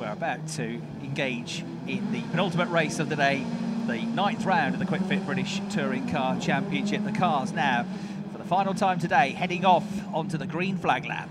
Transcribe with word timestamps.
we're 0.00 0.10
about 0.10 0.48
to 0.48 0.80
engage 1.02 1.62
in 1.86 2.10
the 2.10 2.22
penultimate 2.30 2.70
race 2.70 2.98
of 2.98 3.10
the 3.10 3.16
day, 3.16 3.44
the 3.86 3.98
ninth 3.98 4.46
round 4.46 4.72
of 4.72 4.80
the 4.80 4.86
Kwik 4.86 5.02
Fit 5.02 5.26
British 5.26 5.60
Touring 5.68 6.08
Car 6.08 6.40
Championship. 6.40 7.04
The 7.04 7.12
cars 7.12 7.52
now, 7.52 7.84
for 8.32 8.38
the 8.38 8.44
final 8.44 8.72
time 8.72 8.98
today, 8.98 9.30
heading 9.32 9.66
off 9.66 9.84
onto 10.14 10.38
the 10.38 10.46
green 10.46 10.78
flag 10.78 11.04
lap. 11.04 11.28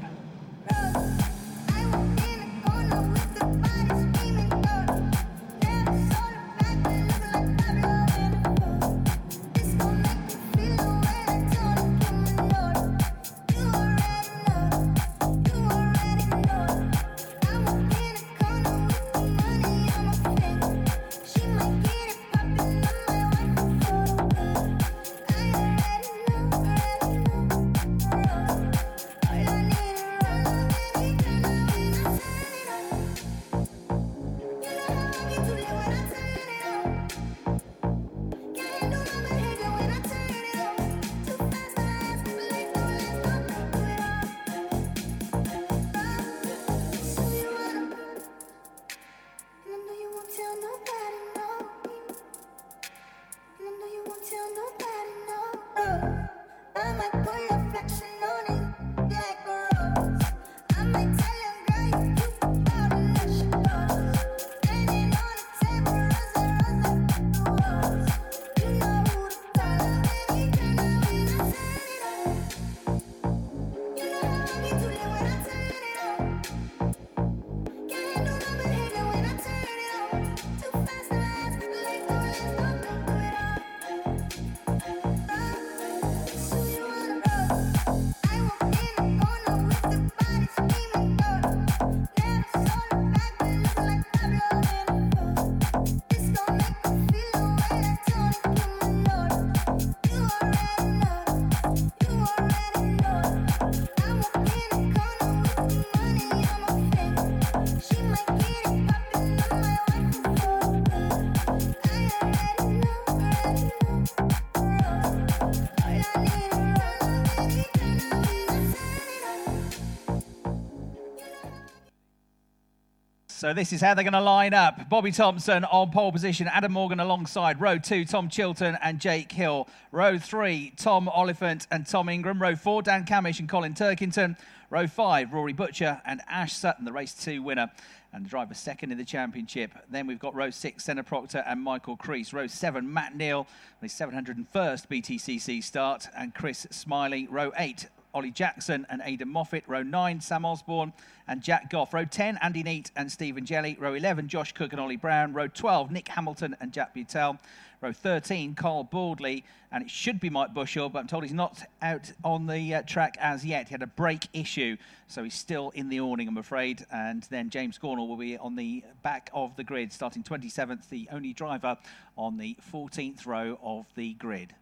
So 123.39 123.53
this 123.53 123.72
is 123.72 123.79
how 123.79 123.94
they're 123.94 124.03
going 124.03 124.11
to 124.11 124.19
line 124.19 124.53
up. 124.53 124.89
Bobby 124.89 125.13
Thomson 125.13 125.63
on 125.63 125.91
pole 125.91 126.11
position, 126.11 126.50
Adam 126.50 126.73
Morgan 126.73 127.00
alongside. 127.00 127.61
Row 127.61 127.77
two, 127.77 128.03
Tom 128.03 128.27
Chilton 128.27 128.77
and 128.83 129.00
Jake 129.00 129.31
Hill. 129.31 129.69
Row 129.94 130.17
three, 130.17 130.73
Tom 130.75 131.07
Oliphant 131.07 131.66
and 131.72 131.88
Tom 131.88 132.09
Ingram. 132.09 132.41
Row 132.41 132.57
four, 132.57 132.81
Dan 132.81 133.05
Cammish 133.05 133.39
and 133.39 133.47
Colin 133.47 133.73
Turkington. 133.73 134.38
Row 134.69 134.88
five, 134.88 135.31
Rory 135.31 135.53
Butcher 135.53 136.01
and 136.05 136.19
Ash 136.28 136.51
Sutton, 136.51 136.83
the 136.83 136.91
race 136.91 137.13
two 137.13 137.41
winner 137.41 137.72
and 138.11 138.25
the 138.25 138.29
driver 138.29 138.53
second 138.53 138.91
in 138.91 138.97
the 138.97 139.05
championship. 139.05 139.72
Then 139.89 140.05
we've 140.05 140.19
got 140.19 140.35
row 140.35 140.49
six, 140.49 140.83
Senna 140.83 141.05
Proctor 141.05 141.41
and 141.47 141.61
Michael 141.61 141.95
Crees. 141.95 142.33
Row 142.33 142.47
seven, 142.47 142.91
Matt 142.94 143.16
Neal, 143.16 143.47
his 143.81 143.94
701st 143.94 144.47
BTCC 144.53 145.63
start, 145.63 146.09
and 146.13 146.35
Chris 146.35 146.67
Smiley. 146.72 147.25
Row 147.31 147.53
eight, 147.57 147.88
Ollie 148.14 148.31
Jackson 148.31 148.86
and 148.90 149.02
Aidan 149.03 149.30
Moffat. 149.30 149.64
Row 149.68 149.84
9, 149.84 150.22
Sam 150.22 150.46
Osborne 150.46 150.94
and 151.28 151.42
Jack 151.42 151.70
Goff. 151.70 151.94
Row 151.94 152.06
10, 152.06 152.40
Andy 152.42 152.64
Neate 152.64 152.92
and 152.96 153.12
Stephen 153.12 153.46
Jelley. 153.46 153.80
Row 153.80 153.94
11, 153.94 154.28
Josh 154.28 154.52
Cook 154.53 154.72
and 154.72 154.81
Ollie 154.81 154.97
Brown. 154.97 155.34
Row 155.34 155.47
12, 155.47 155.92
Nick 155.92 156.08
Hamilton 156.08 156.56
and 156.59 156.72
Jack 156.72 156.96
Butel. 156.96 157.38
Row 157.81 157.94
13, 157.94 158.56
Carl 158.56 158.84
Boardley. 158.84 159.46
and 159.72 159.84
it 159.84 159.90
should 159.90 160.20
be 160.20 160.30
Mike 160.30 160.53
Bushell, 160.53 160.90
but 160.90 161.00
I'm 161.00 161.08
told 161.08 161.24
he's 161.24 161.31
not 161.31 161.62
out 161.81 162.12
on 162.24 162.47
the 162.47 162.75
uh, 162.75 162.81
track 162.81 163.16
as 163.22 163.46
yet. 163.46 163.68
He 163.68 163.74
had 163.74 163.84
a 163.84 163.88
brake 163.88 164.28
issue, 164.34 164.76
so 165.08 165.24
he's 165.24 165.36
still 165.36 165.70
in 165.76 165.88
the 165.90 166.02
awning, 166.02 166.28
I'm 166.28 166.38
afraid. 166.38 166.86
And 166.91 167.24
then 167.30 167.50
James 167.50 167.78
Gornall 167.78 168.08
will 168.08 168.18
be 168.18 168.38
on 168.38 168.56
the 168.56 168.84
back 169.03 169.30
of 169.34 169.56
the 169.56 169.64
grid, 169.64 169.94
starting 169.94 170.24
27th, 170.24 170.90
the 170.90 171.08
only 171.12 171.34
driver 171.34 171.78
on 172.18 172.38
the 172.38 172.58
14th 172.74 173.26
row 173.26 173.58
of 173.64 173.86
the 173.96 174.14
grid. 174.16 174.53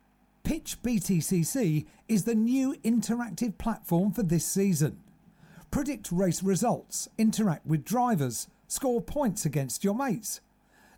Pitch 0.47 0.81
BTCC 0.81 1.85
is 2.07 2.23
the 2.23 2.33
new 2.33 2.73
interactive 2.85 3.57
platform 3.57 4.13
for 4.13 4.23
this 4.23 4.45
season. 4.45 5.01
Predict 5.71 6.09
race 6.09 6.41
results, 6.41 7.09
interact 7.17 7.65
with 7.65 7.83
drivers, 7.83 8.47
score 8.69 9.01
points 9.01 9.43
against 9.43 9.83
your 9.83 9.93
mates. 9.93 10.39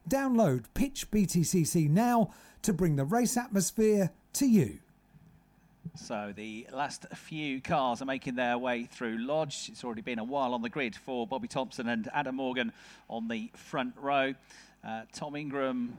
Download 0.07 0.65
Pitch 0.75 1.09
BTCC 1.09 1.89
now 1.89 2.31
to 2.61 2.73
bring 2.73 2.95
the 2.95 3.05
race 3.05 3.37
atmosphere 3.37 4.11
to 4.33 4.45
you. 4.45 4.77
So 5.95 6.31
the 6.35 6.67
last 6.71 7.07
few 7.15 7.59
cars 7.59 8.03
are 8.03 8.05
making 8.05 8.35
their 8.35 8.59
way 8.59 8.83
through 8.83 9.17
Lodge. 9.17 9.69
It's 9.71 9.83
already 9.83 10.03
been 10.03 10.19
a 10.19 10.23
while 10.23 10.53
on 10.53 10.61
the 10.61 10.69
grid 10.69 10.95
for 10.95 11.25
Bobby 11.25 11.47
Thomson 11.47 11.89
and 11.89 12.07
Adam 12.13 12.35
Morgan 12.35 12.71
on 13.09 13.27
the 13.27 13.49
front 13.55 13.95
row. 13.97 14.35
Uh, 14.87 15.01
Tom 15.11 15.35
Ingram 15.35 15.97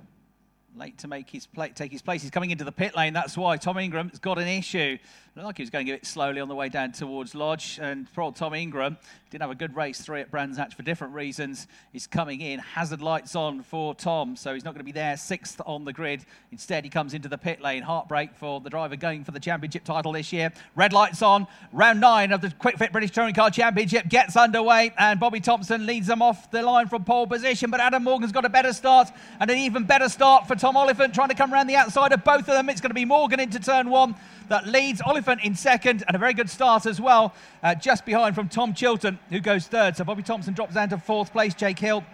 late 0.77 0.99
to 0.99 1.09
make 1.09 1.29
his 1.29 1.47
play, 1.47 1.71
take 1.71 1.93
his 1.93 2.03
place. 2.03 2.23
He's 2.23 2.31
coming 2.31 2.51
into 2.51 2.65
the 2.65 2.73
pit 2.73 2.97
lane. 2.97 3.13
That's 3.13 3.37
why 3.37 3.57
Tom 3.57 3.79
Ingram's 3.79 4.19
got 4.19 4.39
an 4.39 4.49
issue. 4.49 4.99
Looked 5.37 5.47
like 5.47 5.57
he 5.59 5.63
was 5.63 5.71
going 5.71 5.89
a 5.89 5.93
bit 5.93 6.05
slowly 6.05 6.41
on 6.41 6.49
the 6.49 6.57
way 6.57 6.69
down 6.69 6.91
towards 6.91 7.37
Lodge. 7.37 7.79
And 7.81 8.13
poor 8.13 8.25
old 8.25 8.37
Tom 8.37 8.53
Ingram 8.53 8.99
didn't 9.31 9.43
have 9.43 9.51
a 9.53 9.55
good 9.55 9.77
race 9.77 10.01
three 10.01 10.21
at 10.21 10.31
Brands 10.31 10.59
Hatch 10.59 10.75
for 10.75 10.83
different 10.83 11.15
reasons. 11.15 11.69
He's 11.93 12.09
coming 12.09 12.41
in. 12.41 12.59
Hazard 12.59 13.01
lights 13.01 13.37
on 13.37 13.63
for 13.63 13.95
Tom, 13.95 14.35
so 14.35 14.53
he's 14.55 14.65
not 14.65 14.75
going 14.75 14.81
to 14.81 14.85
be 14.85 14.91
there 14.91 15.17
sixth 15.17 15.61
on 15.65 15.85
the 15.85 15.93
grid. 15.93 16.25
Instead, 16.51 16.83
he 16.83 16.91
comes 16.91 17.15
into 17.15 17.29
the 17.29 17.39
pit 17.39 17.61
lane. 17.61 17.85
Heartbreak 17.85 18.35
for 18.35 18.61
the 18.61 18.71
driver 18.71 18.97
going 18.97 19.23
for 19.23 19.31
the 19.31 19.39
championship 19.39 19.85
title 19.85 20.11
this 20.11 20.33
year. 20.33 20.53
Red 20.75 20.93
lights 20.93 21.23
on. 21.23 21.47
Round 21.73 22.01
nine 22.01 22.33
of 22.33 22.41
the 22.41 22.51
Kwik 22.51 22.77
Fit 22.77 22.91
British 22.91 23.13
Touring 23.13 23.35
Car 23.35 23.53
Championship 23.53 24.09
gets 24.09 24.37
underway, 24.37 24.93
and 24.99 25.21
Bobby 25.21 25.39
Thomson 25.39 25.87
leads 25.87 26.09
them 26.09 26.23
off 26.23 26.51
the 26.51 26.63
line 26.63 26.89
from 26.89 27.05
pole 27.05 27.29
position. 27.29 27.71
But 27.71 27.79
Adam 27.79 28.03
Morgan's 28.03 28.33
got 28.33 28.45
a 28.45 28.49
better 28.49 28.73
start 28.73 29.13
and 29.39 29.49
an 29.49 29.59
even 29.59 29.85
better 29.85 30.09
start 30.09 30.49
for 30.49 30.57
Tom 30.61 30.77
Oliphant 30.77 31.15
trying 31.15 31.31
to 31.31 31.35
come 31.35 31.55
around 31.55 31.69
the 31.69 31.77
outside 31.77 32.13
of 32.13 32.23
both 32.23 32.41
of 32.41 32.49
them. 32.49 32.69
It's 32.69 32.83
going 32.83 32.91
to 32.91 32.95
be 32.95 33.07
Morgan 33.07 33.41
into 33.41 33.59
turn 33.59 33.89
one 33.89 34.15
that 34.49 34.67
leads 34.67 35.01
Oliphant 35.01 35.43
in 35.43 35.55
second 35.55 36.05
and 36.07 36.15
a 36.15 36.19
very 36.19 36.35
good 36.35 36.51
start 36.51 36.85
as 36.85 37.01
well, 37.01 37.33
uh, 37.63 37.75
just 37.75 38.05
behind 38.05 38.35
from 38.35 38.47
Tom 38.47 38.75
Chilton, 38.75 39.19
who 39.31 39.41
goes 39.41 39.67
third. 39.67 39.97
So 39.97 40.05
Bobby 40.05 40.23
Thomson 40.23 40.53
drops 40.53 40.75
down 40.75 40.91
to 40.91 40.99
fourth 40.99 41.33
place. 41.33 41.55
Jake 41.55 41.79
Hill 41.79 42.05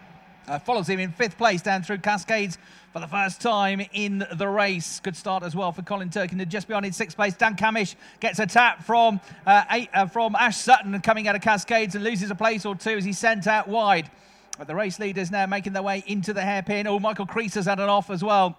uh, 0.47 0.61
follows 0.61 0.89
him 0.89 1.01
in 1.01 1.11
fifth 1.11 1.37
place 1.37 1.61
down 1.61 1.83
through 1.83 1.99
Cascades 1.99 2.57
for 2.93 3.01
the 3.01 3.09
first 3.09 3.41
time 3.41 3.85
in 3.93 4.25
the 4.35 4.47
race. 4.47 5.01
Good 5.01 5.17
start 5.17 5.43
as 5.43 5.57
well 5.57 5.73
for 5.73 5.83
Colin 5.83 6.11
Turkington. 6.11 6.47
Just 6.47 6.69
behind 6.69 6.87
in 6.87 6.93
sixth 6.93 7.17
place, 7.17 7.35
Dan 7.35 7.57
Cammish 7.57 7.97
gets 8.21 8.39
a 8.39 8.47
tap 8.47 8.85
from 8.85 9.21
uh, 9.45 9.65
eight, 9.73 9.91
uh, 9.93 10.07
from 10.07 10.37
Ash 10.37 10.57
Sutton 10.57 11.01
coming 11.01 11.27
out 11.27 11.35
of 11.35 11.43
Cascades 11.43 11.97
and 11.97 12.05
loses 12.05 12.31
a 12.31 12.37
place 12.37 12.65
or 12.65 12.77
two 12.77 12.97
as 12.97 13.05
he's 13.05 13.19
sent 13.19 13.49
out 13.49 13.67
wide. 13.67 14.09
But 14.59 14.67
the 14.67 14.75
race 14.75 14.99
leaders 14.99 15.31
now 15.31 15.47
making 15.47 15.73
their 15.73 15.83
way 15.83 16.03
into 16.07 16.33
the 16.33 16.43
hairpin. 16.43 16.87
Oh, 16.87 16.99
Michael 16.99 17.27
Crees 17.27 17.55
has 17.55 17.67
had 17.67 17.79
an 17.79 17.89
off 17.89 18.11
as 18.11 18.25
well 18.25 18.57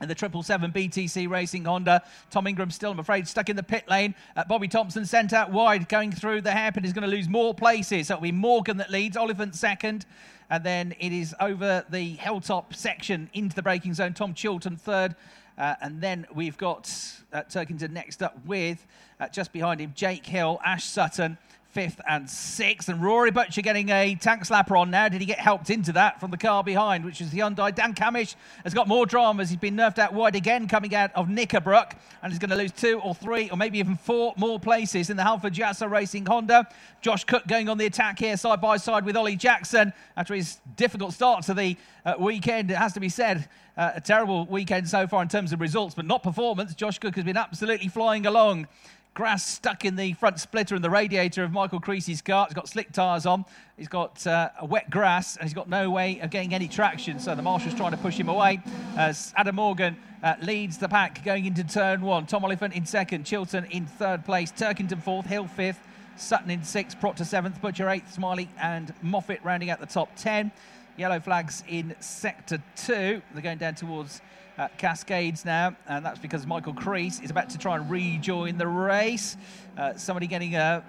and 0.00 0.10
the 0.10 0.16
777 0.16 0.72
BTC 0.72 1.28
Racing 1.28 1.64
Honda. 1.64 2.02
Tom 2.30 2.46
Ingram 2.46 2.70
still, 2.70 2.90
I'm 2.92 2.98
afraid, 2.98 3.28
stuck 3.28 3.50
in 3.50 3.56
the 3.56 3.62
pit 3.62 3.84
lane. 3.88 4.14
Uh, 4.34 4.44
Bobby 4.44 4.66
Thomson 4.66 5.04
sent 5.04 5.32
out 5.32 5.50
wide, 5.50 5.88
going 5.88 6.10
through 6.10 6.40
the 6.40 6.52
hairpin. 6.52 6.84
Is 6.84 6.92
going 6.92 7.08
to 7.08 7.14
lose 7.14 7.28
more 7.28 7.54
places. 7.54 8.08
So 8.08 8.14
it'll 8.14 8.22
be 8.22 8.32
Morgan 8.32 8.78
that 8.78 8.90
leads, 8.90 9.16
Oliphant 9.16 9.54
second. 9.54 10.06
And 10.48 10.64
then 10.64 10.94
it 10.98 11.12
is 11.12 11.34
over 11.38 11.84
the 11.90 12.02
hilltop 12.02 12.74
section 12.74 13.28
into 13.34 13.54
the 13.54 13.62
braking 13.62 13.94
zone. 13.94 14.14
Tom 14.14 14.34
Chilton 14.34 14.76
third. 14.76 15.14
Uh, 15.58 15.74
and 15.82 16.00
then 16.00 16.26
we've 16.34 16.56
got 16.56 16.90
uh, 17.32 17.42
Turkington 17.42 17.90
next 17.90 18.22
up 18.22 18.34
with, 18.46 18.86
uh, 19.20 19.28
just 19.28 19.52
behind 19.52 19.78
him, 19.78 19.92
Jake 19.94 20.24
Hill, 20.24 20.58
Ash 20.64 20.84
Sutton, 20.84 21.36
fifth 21.70 22.00
and 22.08 22.28
sixth. 22.28 22.88
And 22.88 23.02
Rory 23.02 23.30
Butcher 23.30 23.62
getting 23.62 23.90
a 23.90 24.14
tank 24.16 24.42
slapper 24.44 24.78
on 24.78 24.90
now. 24.90 25.08
Did 25.08 25.20
he 25.20 25.26
get 25.26 25.38
helped 25.38 25.70
into 25.70 25.92
that 25.92 26.20
from 26.20 26.30
the 26.30 26.36
car 26.36 26.64
behind, 26.64 27.04
which 27.04 27.20
is 27.20 27.30
the 27.30 27.38
Hyundai? 27.38 27.74
Dan 27.74 27.94
Cammish 27.94 28.34
has 28.64 28.74
got 28.74 28.88
more 28.88 29.06
dramas. 29.06 29.50
He's 29.50 29.58
been 29.58 29.76
nerfed 29.76 29.98
out 29.98 30.12
wide 30.12 30.34
again, 30.34 30.66
coming 30.68 30.94
out 30.94 31.10
of 31.14 31.28
Knickerbrook, 31.28 31.92
and 32.22 32.32
he's 32.32 32.38
going 32.38 32.50
to 32.50 32.56
lose 32.56 32.72
two 32.72 33.00
or 33.00 33.14
three 33.14 33.48
or 33.50 33.56
maybe 33.56 33.78
even 33.78 33.96
four 33.96 34.34
more 34.36 34.58
places 34.58 35.10
in 35.10 35.16
the 35.16 35.22
Halford 35.22 35.54
Yuasa 35.54 35.88
Racing 35.88 36.26
Honda. 36.26 36.68
Josh 37.00 37.24
Cook 37.24 37.46
going 37.46 37.68
on 37.68 37.78
the 37.78 37.86
attack 37.86 38.18
here, 38.18 38.36
side 38.36 38.60
by 38.60 38.76
side 38.76 39.04
with 39.04 39.16
Ollie 39.16 39.36
Jackson 39.36 39.92
after 40.16 40.34
his 40.34 40.58
difficult 40.76 41.12
start 41.12 41.44
to 41.44 41.54
the 41.54 41.76
uh, 42.04 42.14
weekend. 42.18 42.70
It 42.70 42.76
has 42.76 42.92
to 42.94 43.00
be 43.00 43.08
said, 43.08 43.48
uh, 43.76 43.92
a 43.94 44.00
terrible 44.00 44.46
weekend 44.46 44.88
so 44.88 45.06
far 45.06 45.22
in 45.22 45.28
terms 45.28 45.52
of 45.52 45.60
results, 45.60 45.94
but 45.94 46.04
not 46.04 46.22
performance. 46.22 46.74
Josh 46.74 46.98
Cook 46.98 47.14
has 47.14 47.24
been 47.24 47.36
absolutely 47.36 47.88
flying 47.88 48.26
along 48.26 48.66
grass 49.14 49.44
stuck 49.44 49.84
in 49.84 49.96
the 49.96 50.12
front 50.14 50.38
splitter 50.38 50.74
and 50.74 50.84
the 50.84 50.90
radiator 50.90 51.42
of 51.42 51.52
Michael 51.52 51.80
Crees's 51.80 52.22
car. 52.22 52.46
He's 52.46 52.54
got 52.54 52.68
slick 52.68 52.92
tyres 52.92 53.26
on. 53.26 53.44
He's 53.76 53.88
got 53.88 54.26
uh, 54.26 54.50
wet 54.62 54.88
grass 54.88 55.36
and 55.36 55.44
he's 55.44 55.54
got 55.54 55.68
no 55.68 55.90
way 55.90 56.20
of 56.20 56.30
getting 56.30 56.54
any 56.54 56.68
traction. 56.68 57.18
So 57.18 57.34
the 57.34 57.42
marshal's 57.42 57.74
trying 57.74 57.90
to 57.90 57.96
push 57.96 58.16
him 58.16 58.28
away 58.28 58.60
as 58.96 59.34
Adam 59.36 59.56
Morgan 59.56 59.96
uh, 60.22 60.36
leads 60.42 60.78
the 60.78 60.88
pack 60.88 61.24
going 61.24 61.46
into 61.46 61.64
turn 61.64 62.02
one. 62.02 62.26
Tom 62.26 62.44
Oliphant 62.44 62.74
in 62.74 62.86
second, 62.86 63.24
Chilton 63.24 63.64
in 63.66 63.86
third 63.86 64.24
place, 64.24 64.52
Turkington 64.52 65.02
fourth, 65.02 65.26
Hill 65.26 65.46
fifth, 65.46 65.80
Sutton 66.16 66.50
in 66.50 66.62
sixth, 66.62 67.00
Proctor 67.00 67.24
seventh, 67.24 67.60
Butcher 67.60 67.88
eighth, 67.88 68.12
Smiley 68.12 68.48
and 68.60 68.94
Moffat 69.02 69.40
rounding 69.42 69.70
out 69.70 69.80
the 69.80 69.86
top 69.86 70.14
ten. 70.16 70.52
Yellow 70.96 71.18
flags 71.18 71.64
in 71.66 71.96
sector 72.00 72.62
two. 72.76 73.22
They're 73.32 73.42
going 73.42 73.58
down 73.58 73.74
towards 73.74 74.20
uh, 74.60 74.68
Cascades 74.76 75.46
now, 75.46 75.74
and 75.88 76.04
that's 76.04 76.18
because 76.18 76.46
Michael 76.46 76.74
Crees 76.74 77.18
is 77.20 77.30
about 77.30 77.48
to 77.50 77.56
try 77.56 77.76
and 77.76 77.90
rejoin 77.90 78.58
the 78.58 78.66
race. 78.66 79.38
Uh, 79.78 79.94
somebody 79.94 80.26
getting 80.26 80.54
a 80.54 80.84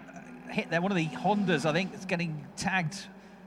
hit 0.50 0.70
there, 0.70 0.82
one 0.82 0.92
of 0.92 0.98
the 0.98 1.08
Hondas, 1.08 1.66
I 1.66 1.72
think, 1.72 1.94
is 1.94 2.04
getting 2.04 2.46
tagged 2.58 3.06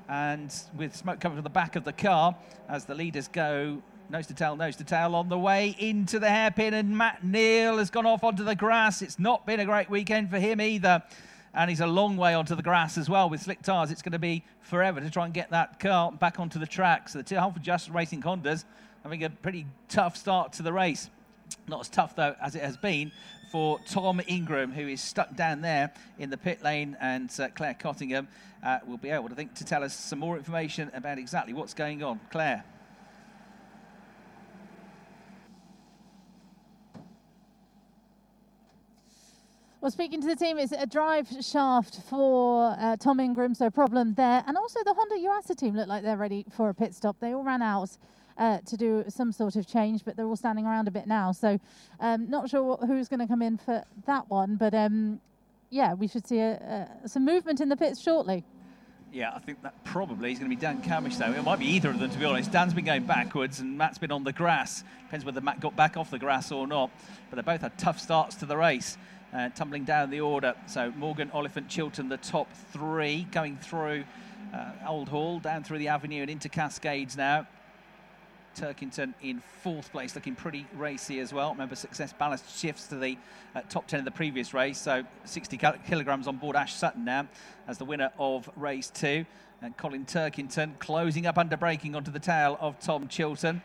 and 0.08 0.54
with 0.76 0.96
smoke 0.96 1.20
coming 1.20 1.36
from 1.36 1.44
the 1.44 1.50
back 1.50 1.76
of 1.76 1.84
the 1.84 1.92
car 1.92 2.34
as 2.70 2.86
the 2.86 2.94
leaders 2.94 3.28
go 3.28 3.82
nose 4.08 4.26
to 4.28 4.34
tail, 4.34 4.56
nose 4.56 4.76
to 4.76 4.84
tail 4.84 5.14
on 5.14 5.28
the 5.28 5.38
way 5.38 5.76
into 5.78 6.18
the 6.18 6.30
hairpin, 6.30 6.72
and 6.72 6.96
Matt 6.96 7.22
Neal 7.22 7.76
has 7.76 7.90
gone 7.90 8.06
off 8.06 8.24
onto 8.24 8.44
the 8.44 8.54
grass. 8.54 9.02
It's 9.02 9.18
not 9.18 9.44
been 9.44 9.60
a 9.60 9.66
great 9.66 9.90
weekend 9.90 10.30
for 10.30 10.38
him 10.38 10.58
either. 10.58 11.02
And 11.56 11.70
he's 11.70 11.80
a 11.80 11.86
long 11.86 12.16
way 12.16 12.34
onto 12.34 12.56
the 12.56 12.64
grass 12.64 12.98
as 12.98 13.08
well 13.08 13.30
with 13.30 13.42
slick 13.42 13.62
tyres. 13.62 13.92
It's 13.92 14.02
going 14.02 14.10
to 14.10 14.18
be 14.18 14.42
forever 14.62 15.00
to 15.00 15.08
try 15.08 15.24
and 15.24 15.32
get 15.32 15.50
that 15.50 15.78
car 15.78 16.10
back 16.10 16.40
onto 16.40 16.58
the 16.58 16.66
track. 16.66 17.08
So 17.08 17.18
the 17.18 17.24
two 17.24 17.36
Halford 17.36 17.62
Yuasa 17.62 17.94
Racing 17.94 18.22
Hondas 18.22 18.64
having 19.04 19.22
a 19.22 19.28
pretty 19.28 19.66
tough 19.88 20.16
start 20.16 20.54
to 20.54 20.62
the 20.62 20.72
race. 20.72 21.10
Not 21.68 21.80
as 21.80 21.88
tough, 21.90 22.16
though, 22.16 22.34
as 22.40 22.56
it 22.56 22.62
has 22.62 22.78
been 22.78 23.12
for 23.52 23.78
Tom 23.86 24.20
Ingram, 24.26 24.72
who 24.72 24.88
is 24.88 25.00
stuck 25.00 25.36
down 25.36 25.60
there 25.60 25.92
in 26.18 26.30
the 26.30 26.38
pit 26.38 26.62
lane, 26.64 26.96
and 27.00 27.30
uh, 27.38 27.48
Claire 27.54 27.74
Cottingham 27.74 28.26
uh, 28.64 28.78
will 28.86 28.96
be 28.96 29.10
able, 29.10 29.28
to 29.28 29.34
think, 29.34 29.54
to 29.54 29.64
tell 29.64 29.84
us 29.84 29.94
some 29.94 30.18
more 30.18 30.38
information 30.38 30.90
about 30.94 31.18
exactly 31.18 31.52
what's 31.52 31.74
going 31.74 32.02
on. 32.02 32.18
Claire. 32.30 32.64
Well, 39.82 39.90
speaking 39.90 40.22
to 40.22 40.26
the 40.26 40.34
team, 40.34 40.58
it's 40.58 40.72
a 40.72 40.86
drive 40.86 41.28
shaft 41.42 42.00
for 42.08 42.74
uh, 42.78 42.96
Tom 42.96 43.20
Ingram, 43.20 43.54
so 43.54 43.68
problem 43.68 44.14
there. 44.14 44.42
And 44.46 44.56
also 44.56 44.80
the 44.82 44.94
Honda 44.94 45.16
Yuasa 45.16 45.54
team 45.54 45.76
look 45.76 45.88
like 45.88 46.02
they're 46.02 46.16
ready 46.16 46.46
for 46.56 46.70
a 46.70 46.74
pit 46.74 46.94
stop. 46.94 47.20
They 47.20 47.34
all 47.34 47.44
ran 47.44 47.60
out 47.60 47.98
uh, 48.38 48.58
to 48.66 48.76
do 48.76 49.04
some 49.08 49.32
sort 49.32 49.56
of 49.56 49.66
change, 49.66 50.04
but 50.04 50.16
they're 50.16 50.26
all 50.26 50.36
standing 50.36 50.66
around 50.66 50.88
a 50.88 50.90
bit 50.90 51.06
now. 51.06 51.32
So, 51.32 51.58
um, 52.00 52.28
not 52.28 52.50
sure 52.50 52.62
what, 52.62 52.80
who's 52.80 53.08
going 53.08 53.20
to 53.20 53.26
come 53.26 53.42
in 53.42 53.58
for 53.58 53.84
that 54.06 54.28
one, 54.28 54.56
but 54.56 54.74
um, 54.74 55.20
yeah, 55.70 55.94
we 55.94 56.06
should 56.06 56.26
see 56.26 56.38
a, 56.38 56.88
a, 57.04 57.08
some 57.08 57.24
movement 57.24 57.60
in 57.60 57.68
the 57.68 57.76
pits 57.76 58.00
shortly. 58.00 58.44
Yeah, 59.12 59.32
I 59.32 59.38
think 59.38 59.62
that 59.62 59.84
probably 59.84 60.32
is 60.32 60.40
going 60.40 60.50
to 60.50 60.56
be 60.56 60.60
Dan 60.60 60.82
Cammish, 60.82 61.18
though. 61.18 61.30
It 61.30 61.44
might 61.44 61.60
be 61.60 61.66
either 61.66 61.90
of 61.90 62.00
them, 62.00 62.10
to 62.10 62.18
be 62.18 62.24
honest. 62.24 62.50
Dan's 62.50 62.74
been 62.74 62.84
going 62.84 63.04
backwards 63.04 63.60
and 63.60 63.78
Matt's 63.78 63.96
been 63.96 64.10
on 64.10 64.24
the 64.24 64.32
grass. 64.32 64.82
Depends 65.04 65.24
whether 65.24 65.40
Matt 65.40 65.60
got 65.60 65.76
back 65.76 65.96
off 65.96 66.10
the 66.10 66.18
grass 66.18 66.50
or 66.50 66.66
not. 66.66 66.90
But 67.30 67.36
they 67.36 67.42
both 67.42 67.60
had 67.60 67.78
tough 67.78 68.00
starts 68.00 68.34
to 68.36 68.46
the 68.46 68.56
race, 68.56 68.98
uh, 69.32 69.50
tumbling 69.50 69.84
down 69.84 70.10
the 70.10 70.20
order. 70.20 70.54
So 70.66 70.92
Morgan, 70.96 71.30
Oliphant, 71.32 71.68
Chilton, 71.68 72.08
the 72.08 72.16
top 72.16 72.52
three, 72.72 73.28
going 73.30 73.56
through 73.56 74.02
uh, 74.52 74.72
Old 74.88 75.08
Hall, 75.08 75.38
down 75.38 75.62
through 75.62 75.78
the 75.78 75.88
avenue 75.88 76.22
and 76.22 76.30
into 76.30 76.48
Cascades 76.48 77.16
now. 77.16 77.46
Turkington 78.54 79.14
in 79.22 79.42
fourth 79.62 79.90
place, 79.92 80.14
looking 80.14 80.34
pretty 80.34 80.66
racy 80.74 81.20
as 81.20 81.32
well. 81.32 81.52
Remember, 81.52 81.74
Success 81.74 82.12
Ballast 82.12 82.44
shifts 82.58 82.86
to 82.88 82.96
the 82.96 83.16
uh, 83.54 83.62
top 83.68 83.86
10 83.86 84.00
of 84.00 84.04
the 84.04 84.10
previous 84.10 84.54
race, 84.54 84.78
so 84.78 85.02
60 85.24 85.58
kilograms 85.86 86.26
on 86.26 86.36
board 86.36 86.56
Ash 86.56 86.74
Sutton 86.74 87.04
now 87.04 87.26
as 87.68 87.78
the 87.78 87.84
winner 87.84 88.10
of 88.18 88.48
race 88.56 88.90
two. 88.90 89.24
And 89.62 89.76
Colin 89.76 90.04
Turkington 90.04 90.78
closing 90.78 91.26
up 91.26 91.38
under 91.38 91.56
braking 91.56 91.94
onto 91.94 92.10
the 92.10 92.18
tail 92.18 92.58
of 92.60 92.78
Tom 92.80 93.08
Chilton. 93.08 93.62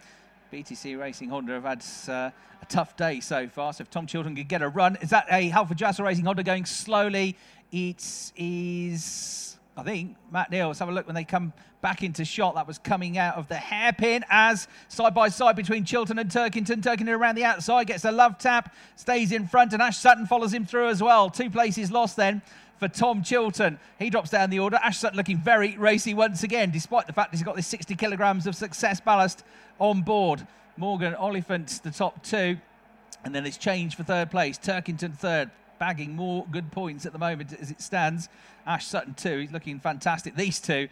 BTC 0.52 0.98
Racing 1.00 1.30
Honda 1.30 1.54
have 1.54 1.64
had 1.64 1.84
uh, 2.08 2.32
a 2.62 2.66
tough 2.68 2.96
day 2.98 3.20
so 3.20 3.48
far. 3.48 3.74
So 3.74 3.84
if 3.84 3.90
Tom 3.90 4.08
Chilton 4.08 4.36
could 4.36 4.48
get 4.48 4.62
a 4.62 4.70
run, 4.70 4.98
is 5.02 5.10
that 5.12 5.26
a 5.30 5.50
Halford 5.50 5.78
Yuasa 5.78 6.04
Racing 6.04 6.26
Honda 6.26 6.44
going 6.44 6.66
slowly? 6.66 7.38
It 7.72 8.32
is 8.36 9.59
I 9.80 9.84
think 9.84 10.18
Matt 10.30 10.52
Neal, 10.52 10.68
let's 10.68 10.80
have 10.80 10.90
a 10.90 10.92
look 10.92 11.08
when 11.08 11.16
they 11.16 11.24
come 11.24 11.54
back 11.82 12.04
into 12.04 12.26
shot. 12.26 12.56
That 12.56 12.68
was 12.68 12.78
coming 12.78 13.18
out 13.18 13.38
of 13.38 13.48
the 13.48 13.56
hairpin 13.56 14.26
as 14.30 14.68
side 14.90 15.14
by 15.14 15.30
side 15.30 15.56
between 15.56 15.86
Chilton 15.86 16.20
and 16.20 16.30
Turkington. 16.30 16.82
Turkington 16.82 17.18
around 17.18 17.36
the 17.36 17.46
outside 17.46 17.88
gets 17.88 18.04
a 18.04 18.12
love 18.12 18.38
tap, 18.38 18.76
stays 18.98 19.32
in 19.32 19.48
front, 19.48 19.72
and 19.72 19.82
Ash 19.82 19.98
Sutton 19.98 20.26
follows 20.26 20.54
him 20.54 20.66
through 20.66 20.90
as 20.90 21.02
well. 21.02 21.30
Two 21.30 21.50
places 21.50 21.92
lost 21.92 22.18
then 22.18 22.42
for 22.78 22.90
Tom 22.90 23.24
Chilton. 23.24 23.80
He 24.00 24.10
drops 24.10 24.32
down 24.32 24.50
the 24.50 24.60
order. 24.60 24.78
Ash 24.84 24.98
Sutton 24.98 25.16
looking 25.16 25.38
very 25.38 25.78
racy 25.78 26.14
once 26.14 26.44
again, 26.44 26.72
despite 26.72 27.08
the 27.08 27.14
fact 27.14 27.32
he's 27.32 27.44
got 27.44 27.56
this 27.56 27.68
60 27.68 27.96
kilograms 27.96 28.48
of 28.48 28.56
success 28.56 29.00
ballast 29.00 29.44
on 29.80 30.02
board. 30.02 30.46
Morgan 30.76 31.16
Oliphant, 31.16 31.82
the 31.84 31.92
top 31.92 32.22
two. 32.24 32.58
And 33.24 33.36
then 33.36 33.46
it's 33.46 33.58
changed 33.58 33.98
for 33.98 34.04
third 34.04 34.32
place. 34.32 34.58
Turkington 34.58 35.16
third, 35.16 35.52
bagging 35.80 36.16
more 36.16 36.46
good 36.52 36.72
points 36.72 37.06
at 37.06 37.14
the 37.14 37.20
moment 37.20 37.54
as 37.60 37.72
it 37.72 37.82
stands. 37.82 38.30
Ash 38.68 38.86
Sutton 38.86 39.14
too, 39.14 39.40
he's 39.40 39.52
looking 39.52 39.80
fantastic. 39.80 40.36
These 40.36 40.60
two 40.60 40.90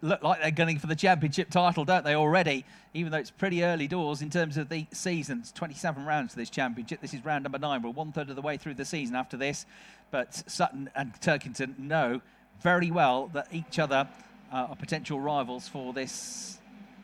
look 0.00 0.22
like 0.22 0.40
they're 0.40 0.50
gunning 0.50 0.78
for 0.78 0.86
the 0.86 0.96
championship 0.96 1.50
title, 1.50 1.84
don't 1.84 2.04
they, 2.04 2.14
already? 2.14 2.64
Even 2.94 3.12
though 3.12 3.18
it's 3.18 3.30
pretty 3.30 3.62
early 3.62 3.86
doors 3.86 4.22
in 4.22 4.30
terms 4.30 4.56
of 4.56 4.68
the 4.68 4.86
season. 4.92 5.40
It's 5.40 5.52
27 5.52 6.06
rounds 6.06 6.32
for 6.32 6.38
this 6.38 6.50
championship. 6.50 7.00
This 7.00 7.12
is 7.12 7.24
round 7.24 7.42
number 7.42 7.58
nine. 7.58 7.82
We're 7.82 7.90
one 7.90 8.12
third 8.12 8.30
of 8.30 8.36
the 8.36 8.42
way 8.42 8.56
through 8.56 8.74
the 8.74 8.84
season 8.84 9.16
after 9.16 9.36
this. 9.36 9.66
But 10.10 10.42
Sutton 10.50 10.88
and 10.94 11.12
Turkington 11.20 11.78
know 11.78 12.22
very 12.62 12.90
well 12.90 13.28
that 13.34 13.48
each 13.52 13.78
other 13.78 14.08
are 14.52 14.74
potential 14.76 15.20
rivals 15.20 15.68
for 15.68 15.92
this 15.92 16.58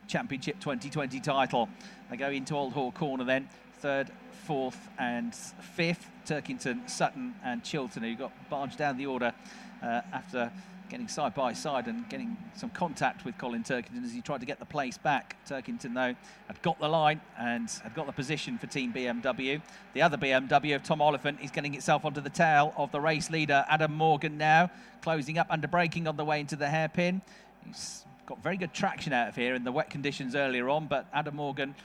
championship 0.07 0.59
2020 0.59 1.19
title. 1.19 1.69
They 2.09 2.17
go 2.17 2.29
into 2.29 2.55
Old 2.55 2.73
Hall 2.73 2.91
Corner 2.91 3.23
then, 3.23 3.49
third, 3.79 4.09
fourth, 4.45 4.89
and 4.97 5.35
fifth. 5.35 6.09
Turkington, 6.27 6.89
Sutton, 6.89 7.35
and 7.43 7.63
Chilton, 7.63 8.03
who 8.03 8.15
got 8.15 8.31
barged 8.49 8.77
down 8.77 8.97
the 8.97 9.05
order 9.05 9.33
uh, 9.81 10.01
after 10.11 10.51
getting 10.89 11.07
side 11.07 11.33
by 11.33 11.53
side 11.53 11.87
and 11.87 12.07
getting 12.09 12.37
some 12.55 12.69
contact 12.69 13.25
with 13.25 13.37
Colin 13.37 13.63
Turkington 13.63 14.03
as 14.03 14.13
he 14.13 14.21
tried 14.21 14.39
to 14.39 14.45
get 14.45 14.59
the 14.59 14.65
place 14.65 14.97
back. 14.97 15.35
Turkington, 15.47 15.93
though, 15.93 16.15
had 16.47 16.61
got 16.61 16.79
the 16.79 16.87
line 16.87 17.21
and 17.37 17.69
had 17.83 17.93
got 17.93 18.05
the 18.05 18.11
position 18.11 18.57
for 18.57 18.67
Team 18.67 18.93
BMW. 18.93 19.61
The 19.93 20.01
other 20.01 20.17
BMW 20.17 20.75
of 20.75 20.83
Tom 20.83 21.01
Oliphant 21.01 21.39
is 21.41 21.51
getting 21.51 21.73
itself 21.73 22.05
onto 22.05 22.21
the 22.21 22.29
tail 22.29 22.73
of 22.77 22.91
the 22.91 23.01
race 23.01 23.29
leader, 23.29 23.65
Adam 23.69 23.93
Morgan, 23.93 24.37
now, 24.37 24.69
closing 25.01 25.37
up 25.37 25.47
under 25.49 25.67
braking 25.67 26.07
on 26.07 26.17
the 26.17 26.25
way 26.25 26.39
into 26.39 26.55
the 26.55 26.69
hairpin. 26.69 27.21
He's 27.65 28.05
got 28.25 28.41
very 28.43 28.57
good 28.57 28.73
traction 28.73 29.13
out 29.13 29.29
of 29.29 29.35
here 29.35 29.55
in 29.55 29.63
the 29.63 29.71
wet 29.71 29.89
conditions 29.89 30.35
earlier 30.35 30.69
on, 30.69 30.87
but 30.87 31.05
Adam 31.13 31.35
Morgan 31.35 31.75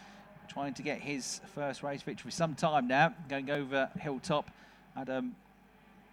trying 0.53 0.75
to 0.75 0.83
get 0.83 1.01
his 1.01 1.41
first 1.55 1.83
race 1.83 2.03
victory 2.03 2.31
for 2.31 2.37
some 2.37 2.55
time 2.55 2.87
now, 2.87 3.15
going 3.29 3.51
over 3.51 3.89
Hilltop. 3.99 4.51
Adam 4.97 5.35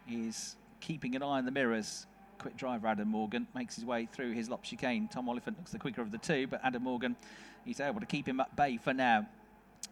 is 0.10 0.56
keeping 0.80 1.16
an 1.16 1.22
eye 1.22 1.40
on 1.40 1.46
the 1.46 1.52
mirrors. 1.52 2.06
Quick 2.38 2.56
driver 2.56 2.88
Adam 2.88 3.10
Morgan 3.10 3.48
makes 3.54 3.76
his 3.76 3.84
way 3.84 4.08
through 4.12 4.32
Hislop 4.32 4.64
chicane. 4.64 5.10
Tom 5.10 5.28
Oliphant 5.28 5.58
looks 5.58 5.72
the 5.72 5.80
quicker 5.80 6.02
of 6.02 6.12
the 6.12 6.18
two, 6.18 6.48
but 6.48 6.62
Adam 6.64 6.84
Morgan, 6.84 7.18
he's 7.66 7.82
able 7.82 8.00
to 8.00 8.06
keep 8.06 8.26
him 8.26 8.40
at 8.40 8.56
bay 8.56 8.78
for 8.78 8.94
now. 8.94 9.28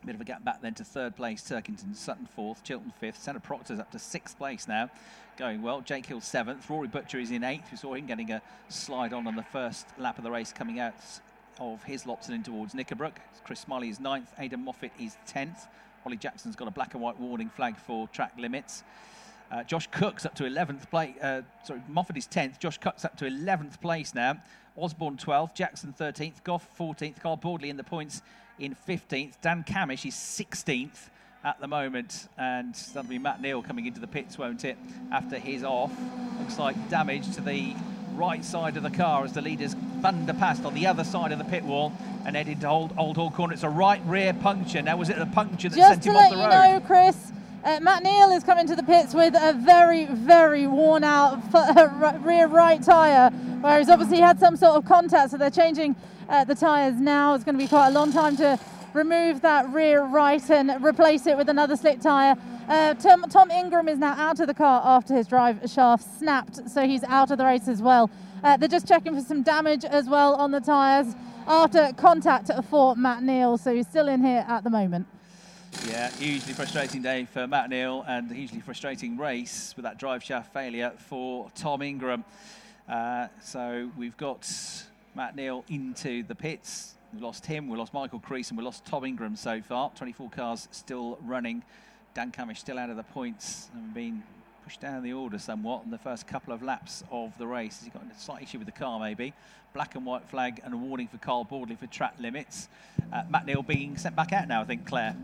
Bit 0.06 0.16
of 0.16 0.22
a 0.22 0.25
gap 0.25 0.46
back 0.46 0.62
then 0.62 0.74
to 0.75 0.86
third 0.86 1.18
place. 1.18 1.42
Turkington, 1.42 1.94
Sutton 1.94 2.25
fourth, 2.25 2.63
Chilton 2.63 2.94
fifth. 3.00 3.22
Senna 3.22 3.42
Proctor's 3.42 3.80
up 3.80 3.92
to 3.92 4.00
sixth 4.00 4.38
place 4.38 4.68
now. 4.68 4.89
Going 5.38 5.62
well. 5.62 5.82
Jake 5.82 6.06
Hill 6.06 6.22
seventh. 6.22 6.70
Rory 6.70 6.88
Butcher 6.88 7.20
is 7.20 7.32
in 7.32 7.44
eighth. 7.44 7.70
We 7.72 7.77
saw 7.77 7.96
him 7.96 8.06
getting 8.06 8.32
a 8.32 8.42
slide 8.70 9.12
on 9.12 9.27
on 9.27 9.36
the 9.36 9.44
first 9.44 9.88
lap 9.98 10.18
of 10.18 10.24
the 10.24 10.32
race 10.32 10.54
coming 10.54 10.80
out 10.80 10.94
of 11.60 11.84
his 11.84 12.06
lots 12.06 12.28
and 12.28 12.36
in 12.36 12.44
towards 12.44 12.74
Knickerbrook. 12.74 13.14
Chris 13.44 13.60
Smiley 13.60 13.90
is 13.90 14.00
ninth. 14.00 14.32
Aidan 14.38 14.64
Moffat 14.64 14.92
is 15.00 15.18
tenth. 15.26 15.68
Ollie 16.06 16.18
Jackson's 16.18 16.56
got 16.56 16.68
a 16.68 16.72
black 16.72 16.94
and 16.94 17.04
white 17.04 17.20
warning 17.20 17.50
flag 17.50 17.78
for 17.78 18.08
track 18.10 18.34
limits. 18.38 18.84
Uh, 19.52 19.64
Josh 19.64 19.88
Cook's 19.88 20.26
up 20.26 20.36
to 20.36 20.44
11th 20.44 20.90
place. 20.90 21.16
Uh, 21.22 21.42
sorry, 21.64 21.82
Moffat 21.88 22.18
is 22.18 22.28
10th. 22.28 22.60
Josh 22.60 22.78
Cook's 22.78 23.06
up 23.06 23.18
to 23.18 23.26
11th 23.26 23.80
place 23.80 24.14
now. 24.14 24.38
Osborne 24.76 25.18
12th. 25.18 25.54
Jackson 25.54 25.94
13th. 25.98 26.44
Goff 26.44 26.68
14th. 26.78 27.22
Carl 27.22 27.38
Boardley 27.38 27.70
in 27.70 27.78
the 27.78 27.84
points 27.84 28.22
in 28.60 28.76
15th. 28.88 29.36
Dan 29.42 29.64
Cammish 29.64 30.06
is 30.06 30.16
16th. 30.16 31.10
at 31.44 31.62
the 31.62 31.68
moment, 31.68 32.28
and 32.38 32.76
that'll 32.94 33.10
be 33.10 33.20
Matt 33.20 33.42
Neal 33.42 33.62
coming 33.62 33.86
into 33.86 34.02
the 34.02 34.08
pits, 34.08 34.38
won't 34.38 34.66
it? 34.66 34.78
After 35.12 35.38
his 35.38 35.64
off, 35.64 35.94
looks 36.40 36.60
like 36.60 36.90
damage 36.90 37.34
to 37.36 37.42
the 37.42 37.74
right 38.18 38.44
side 38.44 38.76
of 38.78 38.84
the 38.84 38.90
car 38.90 39.24
as 39.24 39.34
the 39.34 39.42
leaders 39.42 39.76
thunder 40.02 40.34
past 40.34 40.66
on 40.66 40.74
the 40.74 40.88
other 40.88 41.04
side 41.04 41.32
of 41.32 41.38
the 41.38 41.46
pit 41.46 41.64
wall 41.64 41.94
and 42.26 42.36
head 42.36 42.48
into 42.48 42.68
Old, 42.68 42.94
Old 42.98 43.16
Hall 43.16 43.30
Corner. 43.30 43.54
It's 43.54 43.64
a 43.64 43.70
right 43.70 44.02
rear 44.06 44.34
puncture. 44.34 44.82
Now, 44.82 44.98
was 44.98 45.10
it 45.10 45.18
the 45.18 45.28
puncture 45.28 45.70
that 45.70 45.76
Just 45.76 45.90
sent 45.90 46.04
to 46.04 46.10
him 46.10 46.16
off 46.16 46.30
the 46.32 46.36
road? 46.38 46.42
Just 46.42 46.52
to 46.52 46.60
let 46.60 46.68
you 46.68 46.80
know, 46.80 46.86
Chris, 46.86 47.32
uh, 47.64 47.80
Matt 47.80 48.04
Neal 48.04 48.32
is 48.32 48.44
coming 48.44 48.66
to 48.68 48.76
the 48.76 48.84
pits 48.84 49.14
with 49.14 49.36
a 49.36 49.54
very, 49.54 50.06
very 50.06 50.66
worn 50.66 51.04
out 51.04 51.40
rear 52.26 52.48
right 52.48 52.82
tyre, 52.82 53.30
where 53.62 53.78
he's 53.78 53.90
obviously 53.90 54.20
had 54.20 54.40
some 54.40 54.58
sort 54.58 54.76
of 54.76 54.86
contact, 54.86 55.32
so 55.32 55.38
they're 55.38 55.50
changing 55.52 55.96
uh, 56.28 56.44
the 56.44 56.56
tyres 56.56 56.96
now. 56.96 57.36
It's 57.36 57.44
going 57.44 57.58
to 57.58 57.64
be 57.64 57.68
quite 57.68 57.90
a 57.90 57.92
long 57.92 58.12
time 58.12 58.36
to 58.38 58.60
remove 58.94 59.42
that 59.42 59.70
rear 59.70 60.04
right 60.04 60.50
and 60.50 60.84
replace 60.84 61.28
it 61.28 61.38
with 61.38 61.50
another 61.50 61.76
slick 61.76 62.02
tyre. 62.02 62.36
Uh, 62.68 62.94
Tom, 62.96 63.24
Tom 63.30 63.50
Ingram 63.50 63.88
is 63.88 63.98
now 63.98 64.14
out 64.18 64.42
of 64.42 64.48
the 64.48 64.54
car 64.54 64.82
after 64.84 65.16
his 65.16 65.26
drive 65.28 65.62
shaft 65.70 66.04
snapped, 66.20 66.70
so 66.70 66.86
he's 66.86 67.02
out 67.06 67.32
of 67.32 67.38
the 67.38 67.46
race 67.46 67.70
as 67.70 67.82
well. 67.82 68.10
Uh, 68.44 68.58
they're 68.58 68.68
just 68.68 68.86
checking 68.86 69.16
for 69.16 69.22
some 69.22 69.42
damage 69.42 69.86
as 69.86 70.10
well 70.10 70.36
on 70.36 70.52
the 70.52 70.60
tyres 70.60 71.16
after 71.48 71.94
contact 71.94 72.52
for 72.70 72.94
Matt 72.98 73.24
Neal, 73.24 73.58
so 73.58 73.74
he's 73.74 73.88
still 73.88 74.10
in 74.10 74.22
here 74.22 74.44
at 74.50 74.66
the 74.66 74.70
moment. 74.70 75.08
Yeah, 75.88 76.10
hugely 76.12 76.52
frustrating 76.52 77.02
day 77.02 77.26
for 77.32 77.48
Matt 77.48 77.70
Neal 77.70 78.04
and 78.06 78.30
hugely 78.30 78.60
frustrating 78.60 79.18
race 79.18 79.74
with 79.78 79.84
that 79.84 79.98
drive 79.98 80.22
shaft 80.22 80.52
failure 80.52 80.92
for 80.98 81.50
Tom 81.56 81.82
Ingram. 81.82 82.26
Uh, 82.90 83.28
so 83.42 83.90
we've 83.98 84.18
got 84.18 84.46
Matt 85.16 85.38
Neal 85.38 85.64
into 85.70 86.24
the 86.24 86.36
pits. 86.36 86.96
We 87.14 87.22
lost 87.22 87.46
him, 87.46 87.70
we 87.70 87.78
lost 87.78 87.94
Michael 87.94 88.20
Crees, 88.20 88.50
and 88.50 88.58
we 88.58 88.66
lost 88.66 88.84
Tom 88.84 89.06
Ingram 89.06 89.38
so 89.38 89.62
far. 89.62 89.90
24 89.92 90.30
cars 90.32 90.68
still 90.72 91.18
running. 91.24 91.64
Dan 92.18 92.32
Cammish 92.32 92.58
still 92.58 92.80
out 92.80 92.90
of 92.90 92.98
the 92.98 93.04
points 93.04 93.70
and 93.76 93.94
being 93.94 94.24
pushed 94.64 94.82
down 94.82 95.04
the 95.04 95.14
order 95.14 95.38
somewhat 95.38 95.84
in 95.86 95.92
the 95.92 96.00
first 96.00 96.26
couple 96.26 96.52
of 96.52 96.64
laps 96.64 97.04
of 97.12 97.38
the 97.38 97.46
race. 97.46 97.82
He's 97.84 97.94
got 97.94 98.02
a 98.02 98.20
slight 98.20 98.42
issue 98.42 98.58
with 98.58 98.66
the 98.66 98.72
car, 98.72 99.00
maybe. 99.00 99.36
Black 99.76 99.94
and 99.94 100.04
white 100.04 100.28
flag 100.28 100.60
and 100.64 100.74
a 100.74 100.78
warning 100.78 101.08
for 101.08 101.18
Carl 101.18 101.44
Boardley 101.44 101.76
for 101.76 101.86
track 101.86 102.16
limits. 102.18 102.70
Uh, 103.14 103.22
Matt 103.30 103.46
Neal 103.46 103.62
being 103.62 103.98
sent 103.98 104.16
back 104.16 104.34
out 104.34 104.48
now, 104.48 104.62
I 104.62 104.66
think, 104.66 104.88
Claire. 104.88 105.16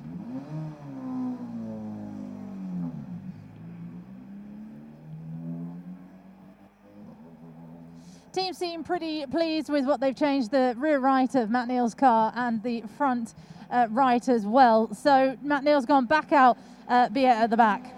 Team 8.33 8.51
seem 8.55 8.83
pretty 8.83 9.27
pleased 9.27 9.69
with 9.69 9.85
what 9.85 9.99
they've 9.99 10.15
changed 10.15 10.49
the 10.49 10.73
rear 10.79 10.97
right 10.97 11.33
of 11.35 11.51
Matt 11.51 11.67
Neal's 11.67 11.93
car 11.93 12.33
and 12.35 12.63
the 12.63 12.81
front 12.97 13.35
uh, 13.69 13.85
right 13.91 14.27
as 14.27 14.47
well. 14.47 14.91
So 14.95 15.37
Matt 15.43 15.63
Neal's 15.63 15.85
gone 15.85 16.07
back 16.07 16.31
out, 16.31 16.57
uh, 16.87 17.09
be 17.09 17.27
at 17.27 17.51
the 17.51 17.57
back. 17.57 17.93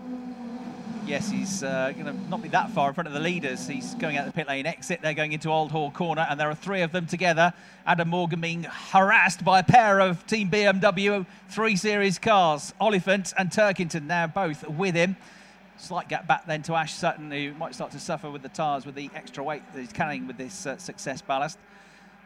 Yes, 1.05 1.31
he's 1.31 1.63
uh, 1.63 1.93
going 1.93 2.07
to 2.07 2.29
not 2.29 2.41
be 2.41 2.49
that 2.49 2.69
far 2.71 2.89
in 2.89 2.95
front 2.95 3.07
of 3.07 3.13
the 3.13 3.19
leaders. 3.21 3.65
He's 3.65 3.95
going 3.95 4.17
out 4.17 4.25
the 4.25 4.33
pit 4.33 4.49
lane 4.49 4.65
exit. 4.65 4.99
They're 5.01 5.13
going 5.13 5.31
into 5.31 5.49
Old 5.49 5.71
Hall 5.71 5.89
Corner, 5.89 6.27
and 6.29 6.37
there 6.37 6.49
are 6.49 6.55
three 6.55 6.81
of 6.81 6.91
them 6.91 7.05
together. 7.05 7.53
Adam 7.85 8.09
Morgan 8.09 8.41
being 8.41 8.63
harassed 8.63 9.45
by 9.45 9.59
a 9.59 9.63
pair 9.63 10.01
of 10.01 10.27
Team 10.27 10.49
BMW 10.49 11.25
3 11.47 11.75
Series 11.77 12.19
cars. 12.19 12.73
Oliphant 12.81 13.33
and 13.37 13.51
Turkington 13.51 14.07
now 14.07 14.27
both 14.27 14.67
with 14.67 14.95
him. 14.95 15.15
Slight 15.85 16.09
gap 16.09 16.25
back 16.25 16.47
then 16.47 16.63
to 16.63 16.73
Ash 16.73 16.95
Sutton, 16.95 17.29
who 17.29 17.53
might 17.53 17.75
start 17.75 17.91
to 17.91 17.99
suffer 17.99 18.27
with 18.31 18.41
the 18.41 18.49
tyres 18.49 18.87
with 18.87 18.95
the 18.95 19.11
extra 19.13 19.43
weight 19.43 19.61
that 19.71 19.79
he's 19.79 19.93
carrying 19.93 20.25
with 20.25 20.35
this 20.35 20.65
uh, 20.65 20.77
success 20.77 21.21
ballast. 21.21 21.59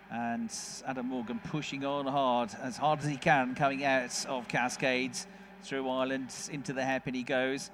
And 0.10 0.50
Adam 0.88 1.08
Morgan 1.08 1.42
pushing 1.44 1.84
on 1.84 2.08
hard, 2.08 2.56
as 2.62 2.78
hard 2.78 3.00
as 3.00 3.06
he 3.06 3.18
can, 3.18 3.56
coming 3.56 3.84
out 3.84 4.26
of 4.30 4.48
Cascades 4.48 5.28
through 5.62 5.90
Island 5.90 6.34
into 6.50 6.72
the 6.72 6.86
hairpin 6.86 7.14
he 7.14 7.24
goes. 7.24 7.70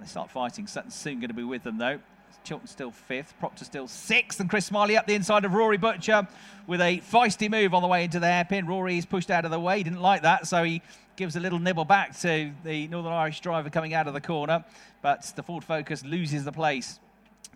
They 0.00 0.06
start 0.06 0.28
fighting. 0.28 0.66
Sutton's 0.66 0.96
soon 0.96 1.20
going 1.20 1.28
to 1.28 1.34
be 1.34 1.44
with 1.44 1.62
them, 1.62 1.78
though. 1.78 2.00
Chilton 2.44 2.66
still 2.66 2.90
fifth, 2.90 3.34
Proctor 3.38 3.64
still 3.64 3.88
sixth, 3.88 4.40
and 4.40 4.48
Chris 4.48 4.66
Smiley 4.66 4.96
up 4.96 5.06
the 5.06 5.14
inside 5.14 5.44
of 5.44 5.54
Rory 5.54 5.76
Butcher 5.76 6.26
with 6.66 6.80
a 6.80 6.98
feisty 6.98 7.50
move 7.50 7.74
on 7.74 7.82
the 7.82 7.88
way 7.88 8.04
into 8.04 8.20
the 8.20 8.26
hairpin. 8.26 8.66
Rory 8.66 8.98
is 8.98 9.06
pushed 9.06 9.30
out 9.30 9.44
of 9.44 9.50
the 9.50 9.60
way, 9.60 9.78
he 9.78 9.84
didn't 9.84 10.00
like 10.00 10.22
that, 10.22 10.46
so 10.46 10.64
he 10.64 10.82
gives 11.16 11.36
a 11.36 11.40
little 11.40 11.58
nibble 11.58 11.84
back 11.84 12.18
to 12.20 12.50
the 12.64 12.86
Northern 12.88 13.12
Irish 13.12 13.40
driver 13.40 13.70
coming 13.70 13.92
out 13.92 14.06
of 14.06 14.14
the 14.14 14.20
corner. 14.20 14.64
But 15.02 15.32
the 15.36 15.42
Ford 15.42 15.64
Focus 15.64 16.04
loses 16.04 16.44
the 16.44 16.52
place. 16.52 17.00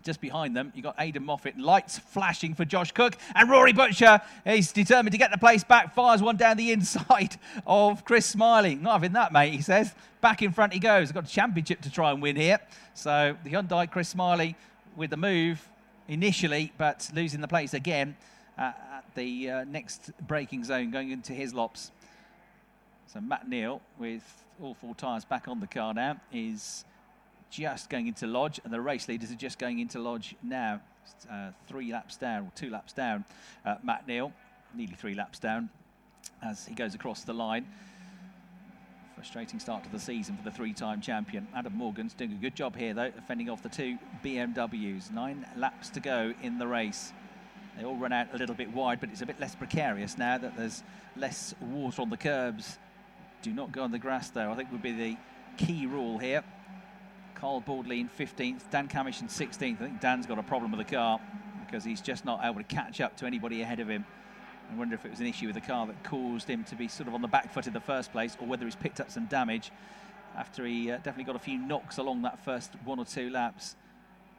Just 0.03 0.19
behind 0.19 0.55
them, 0.55 0.73
you've 0.75 0.83
got 0.83 0.95
Aidan 0.99 1.23
Moffat, 1.23 1.57
lights 1.57 1.97
flashing 1.97 2.53
for 2.53 2.65
Josh 2.65 2.91
Cook, 2.91 3.17
and 3.35 3.49
Rory 3.49 3.71
Butcher 3.71 4.19
is 4.45 4.73
determined 4.73 5.13
to 5.13 5.17
get 5.17 5.31
the 5.31 5.37
place 5.37 5.63
back, 5.63 5.95
fires 5.95 6.21
one 6.21 6.35
down 6.35 6.57
the 6.57 6.71
inside 6.73 7.37
of 7.65 8.03
Chris 8.03 8.25
Smiley. 8.25 8.75
Not 8.75 8.93
having 8.93 9.13
that, 9.13 9.31
mate, 9.31 9.53
he 9.53 9.61
says. 9.61 9.93
Back 10.19 10.41
in 10.41 10.51
front 10.51 10.73
he 10.73 10.79
goes. 10.79 11.11
Got 11.11 11.25
a 11.25 11.27
championship 11.27 11.81
to 11.81 11.89
try 11.89 12.11
and 12.11 12.21
win 12.21 12.35
here. 12.35 12.59
So 12.93 13.37
the 13.43 13.51
Hyundai 13.51 13.89
Chris 13.89 14.09
Smiley 14.09 14.55
with 14.95 15.09
the 15.09 15.17
move 15.17 15.67
initially, 16.07 16.73
but 16.77 17.09
losing 17.13 17.41
the 17.41 17.47
place 17.47 17.73
again 17.73 18.15
uh, 18.57 18.71
at 18.97 19.05
the 19.15 19.49
uh, 19.49 19.63
next 19.63 20.11
braking 20.27 20.63
zone 20.63 20.91
going 20.91 21.11
into 21.11 21.33
Hislops. 21.33 21.91
So 23.07 23.21
Matt 23.21 23.47
Neal, 23.47 23.81
with 23.97 24.23
all 24.61 24.73
four 24.73 24.95
tyres 24.95 25.23
back 25.25 25.47
on 25.47 25.59
the 25.59 25.67
car 25.67 25.93
now, 25.93 26.17
is 26.31 26.83
just 27.53 27.87
going 27.89 28.07
into 28.07 28.25
Lodge, 28.25 28.59
and 28.63 28.73
the 28.73 28.81
race 28.81 29.07
leaders 29.07 29.31
are 29.31 29.35
just 29.35 29.59
going 29.59 29.77
into 29.79 29.99
Lodge 29.99 30.35
now. 30.41 30.81
Uh, 31.31 31.51
three 31.67 31.91
laps 31.91 32.17
down, 32.17 32.43
or 32.43 32.51
two 32.55 32.69
laps 32.71 32.93
down. 32.93 33.23
Uh, 33.63 33.75
Matt 33.83 34.07
Neal, 34.07 34.33
nearly 34.73 34.95
three 34.95 35.13
laps 35.13 35.37
down, 35.37 35.69
as 36.41 36.65
he 36.65 36.73
goes 36.73 36.95
across 36.95 37.23
the 37.23 37.33
line. 37.33 37.67
Frustrating 39.15 39.59
start 39.59 39.83
to 39.83 39.91
the 39.91 39.99
season 39.99 40.35
for 40.35 40.43
the 40.43 40.51
three-time 40.51 40.99
champion. 40.99 41.47
Adam 41.55 41.75
Morgan's 41.75 42.15
doing 42.15 42.31
a 42.31 42.35
good 42.35 42.55
job 42.55 42.75
here, 42.75 42.95
though, 42.95 43.11
fending 43.27 43.49
off 43.49 43.61
the 43.61 43.69
two 43.69 43.99
BMWs. 44.25 45.11
Nine 45.11 45.45
laps 45.55 45.89
to 45.89 45.99
go 45.99 46.33
in 46.41 46.57
the 46.57 46.67
race. 46.67 47.13
They 47.77 47.85
all 47.85 47.95
run 47.95 48.13
out 48.13 48.33
a 48.33 48.37
little 48.37 48.55
bit 48.55 48.73
wide, 48.73 48.99
but 48.99 49.09
it's 49.09 49.21
a 49.21 49.25
bit 49.27 49.39
less 49.39 49.53
precarious 49.53 50.17
now 50.17 50.39
that 50.39 50.57
there's 50.57 50.83
less 51.15 51.53
water 51.61 52.01
on 52.01 52.09
the 52.09 52.17
curbs. 52.17 52.79
Do 53.43 53.51
not 53.51 53.71
go 53.71 53.83
on 53.83 53.91
the 53.91 53.99
grass, 53.99 54.31
though. 54.31 54.51
I 54.51 54.55
think 54.55 54.71
would 54.71 54.81
be 54.81 54.91
the 54.91 55.17
key 55.57 55.85
rule 55.85 56.17
here. 56.17 56.43
Carl 57.43 57.59
Boardley 57.59 57.99
in 57.99 58.07
15th, 58.07 58.69
Dan 58.71 58.87
Cammish 58.87 59.21
in 59.21 59.27
16th. 59.27 59.73
I 59.73 59.75
think 59.75 59.99
Dan's 59.99 60.25
got 60.25 60.39
a 60.39 60.43
problem 60.43 60.71
with 60.71 60.87
the 60.87 60.95
car 60.95 61.19
because 61.65 61.83
he's 61.83 61.99
just 61.99 62.23
not 62.23 62.39
able 62.41 62.55
to 62.55 62.63
catch 62.63 63.01
up 63.01 63.17
to 63.17 63.25
anybody 63.25 63.61
ahead 63.61 63.81
of 63.81 63.89
him. 63.89 64.05
I 64.71 64.77
wonder 64.77 64.95
if 64.95 65.03
it 65.03 65.11
was 65.11 65.19
an 65.19 65.25
issue 65.25 65.47
with 65.47 65.55
the 65.55 65.61
car 65.61 65.85
that 65.87 66.01
caused 66.05 66.47
him 66.47 66.63
to 66.63 66.75
be 66.75 66.87
sort 66.87 67.09
of 67.09 67.13
on 67.13 67.21
the 67.21 67.27
back 67.27 67.51
foot 67.51 67.67
in 67.67 67.73
the 67.73 67.81
first 67.81 68.13
place, 68.13 68.37
or 68.39 68.47
whether 68.47 68.63
he's 68.63 68.77
picked 68.77 69.01
up 69.01 69.11
some 69.11 69.25
damage 69.25 69.71
after 70.37 70.65
he 70.65 70.89
uh, 70.89 70.95
definitely 70.99 71.25
got 71.25 71.35
a 71.35 71.39
few 71.39 71.57
knocks 71.57 71.97
along 71.97 72.21
that 72.21 72.39
first 72.45 72.71
one 72.85 72.97
or 72.97 73.03
two 73.03 73.29
laps. 73.29 73.75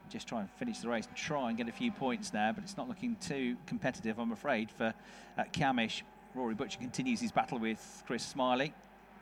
Just 0.09 0.27
try 0.27 0.41
and 0.41 0.49
finish 0.53 0.79
the 0.79 0.89
race 0.89 1.07
and 1.07 1.15
try 1.15 1.51
and 1.51 1.59
get 1.59 1.69
a 1.69 1.73
few 1.73 1.93
points 1.93 2.33
now, 2.33 2.53
but 2.53 2.65
it's 2.65 2.79
not 2.79 2.89
looking 2.89 3.17
too 3.17 3.59
competitive, 3.67 4.19
I'm 4.19 4.33
afraid, 4.33 4.71
for 4.71 4.95
uh, 5.37 5.45
Cammish. 5.53 6.01
Rory 6.35 6.55
Butcher 6.55 6.79
continues 6.79 7.21
his 7.21 7.33
battle 7.33 7.59
with 7.59 8.03
Chris 8.07 8.25
Smiley. 8.25 8.73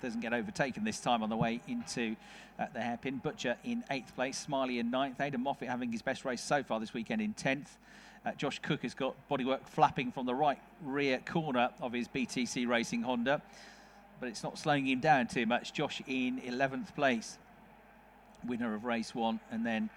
Doesn't 0.03 0.21
get 0.21 0.33
overtaken 0.33 0.83
this 0.83 0.99
time 0.99 1.23
on 1.23 1.29
the 1.29 1.37
way 1.37 1.61
into 1.69 2.17
uh, 2.59 2.67
the 2.75 2.81
hairpin. 2.81 3.19
Butcher 3.19 3.57
in 3.63 3.85
eighth 3.89 4.17
place, 4.17 4.37
Smiley 4.37 4.81
in 4.81 4.91
ninth. 4.91 5.21
Aidan 5.21 5.45
Moffat 5.45 5.69
having 5.69 5.93
his 5.93 6.03
best 6.03 6.25
race 6.25 6.43
so 6.43 6.65
far 6.65 6.81
this 6.81 6.93
weekend 6.93 7.23
in 7.23 7.35
tenth. 7.35 7.79
Uh, 8.27 8.33
Josh 8.33 8.59
Cook 8.59 8.83
has 8.83 8.95
got 8.95 9.15
bodywork 9.31 9.65
flapping 9.65 10.11
from 10.11 10.27
the 10.27 10.35
right 10.35 10.59
rear 10.83 11.21
corner 11.25 11.71
of 11.81 11.93
his 11.93 12.09
BTC 12.09 12.67
Racing 12.67 13.03
Honda, 13.03 13.41
but 14.19 14.29
it's 14.29 14.43
not 14.43 14.59
slowing 14.59 14.89
him 14.89 14.99
down 14.99 15.29
too 15.29 15.47
much. 15.47 15.73
Josh 15.73 16.03
in 16.09 16.41
11th 16.41 16.97
place, 16.97 17.39
winner 18.45 18.75
of 18.75 18.85
race 18.85 19.15
one, 19.15 19.39
and 19.53 19.65
then 19.65 19.89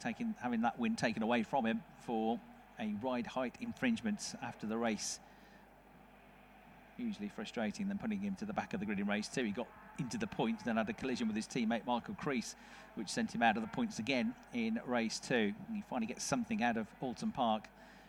taking 0.00 0.36
having 0.40 0.60
that 0.60 0.78
win 0.78 0.94
taken 0.94 1.24
away 1.24 1.42
from 1.42 1.66
him 1.66 1.82
for 2.06 2.38
a 2.78 2.94
ride 3.02 3.26
height 3.26 3.56
infringement 3.60 4.36
after 4.42 4.68
the 4.68 4.76
race. 4.76 5.18
Hugely 6.96 7.28
frustrating, 7.28 7.88
then 7.88 7.98
putting 7.98 8.20
him 8.20 8.36
to 8.36 8.44
the 8.44 8.52
back 8.52 8.72
of 8.72 8.80
the 8.80 8.86
grid 8.86 9.00
in 9.00 9.06
race 9.06 9.28
two. 9.28 9.44
He 9.44 9.50
got 9.50 9.66
into 9.98 10.16
the 10.16 10.26
points, 10.26 10.62
then 10.62 10.76
had 10.76 10.88
a 10.88 10.92
collision 10.92 11.26
with 11.26 11.34
his 11.34 11.46
teammate 11.46 11.86
Michael 11.86 12.14
Crees, 12.14 12.54
which 12.94 13.08
sent 13.08 13.34
him 13.34 13.42
out 13.42 13.56
of 13.56 13.62
the 13.62 13.68
points 13.68 13.98
again 13.98 14.34
in 14.52 14.80
race 14.86 15.18
two. 15.18 15.52
He 15.72 15.82
finally 15.90 16.06
gets 16.06 16.22
something 16.22 16.62
out 16.62 16.76
of 16.76 16.86
Oulton 17.02 17.32
Park 17.32 17.64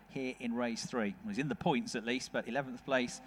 here 0.10 0.36
in 0.39 0.54
race 0.54 0.86
three. 0.86 1.15
He's 1.27 1.39
in 1.39 1.50
the 1.50 1.56
points 1.56 1.96
at 1.96 2.06
least, 2.06 2.32
but 2.32 2.46
11th 2.46 2.84
place 2.86 3.22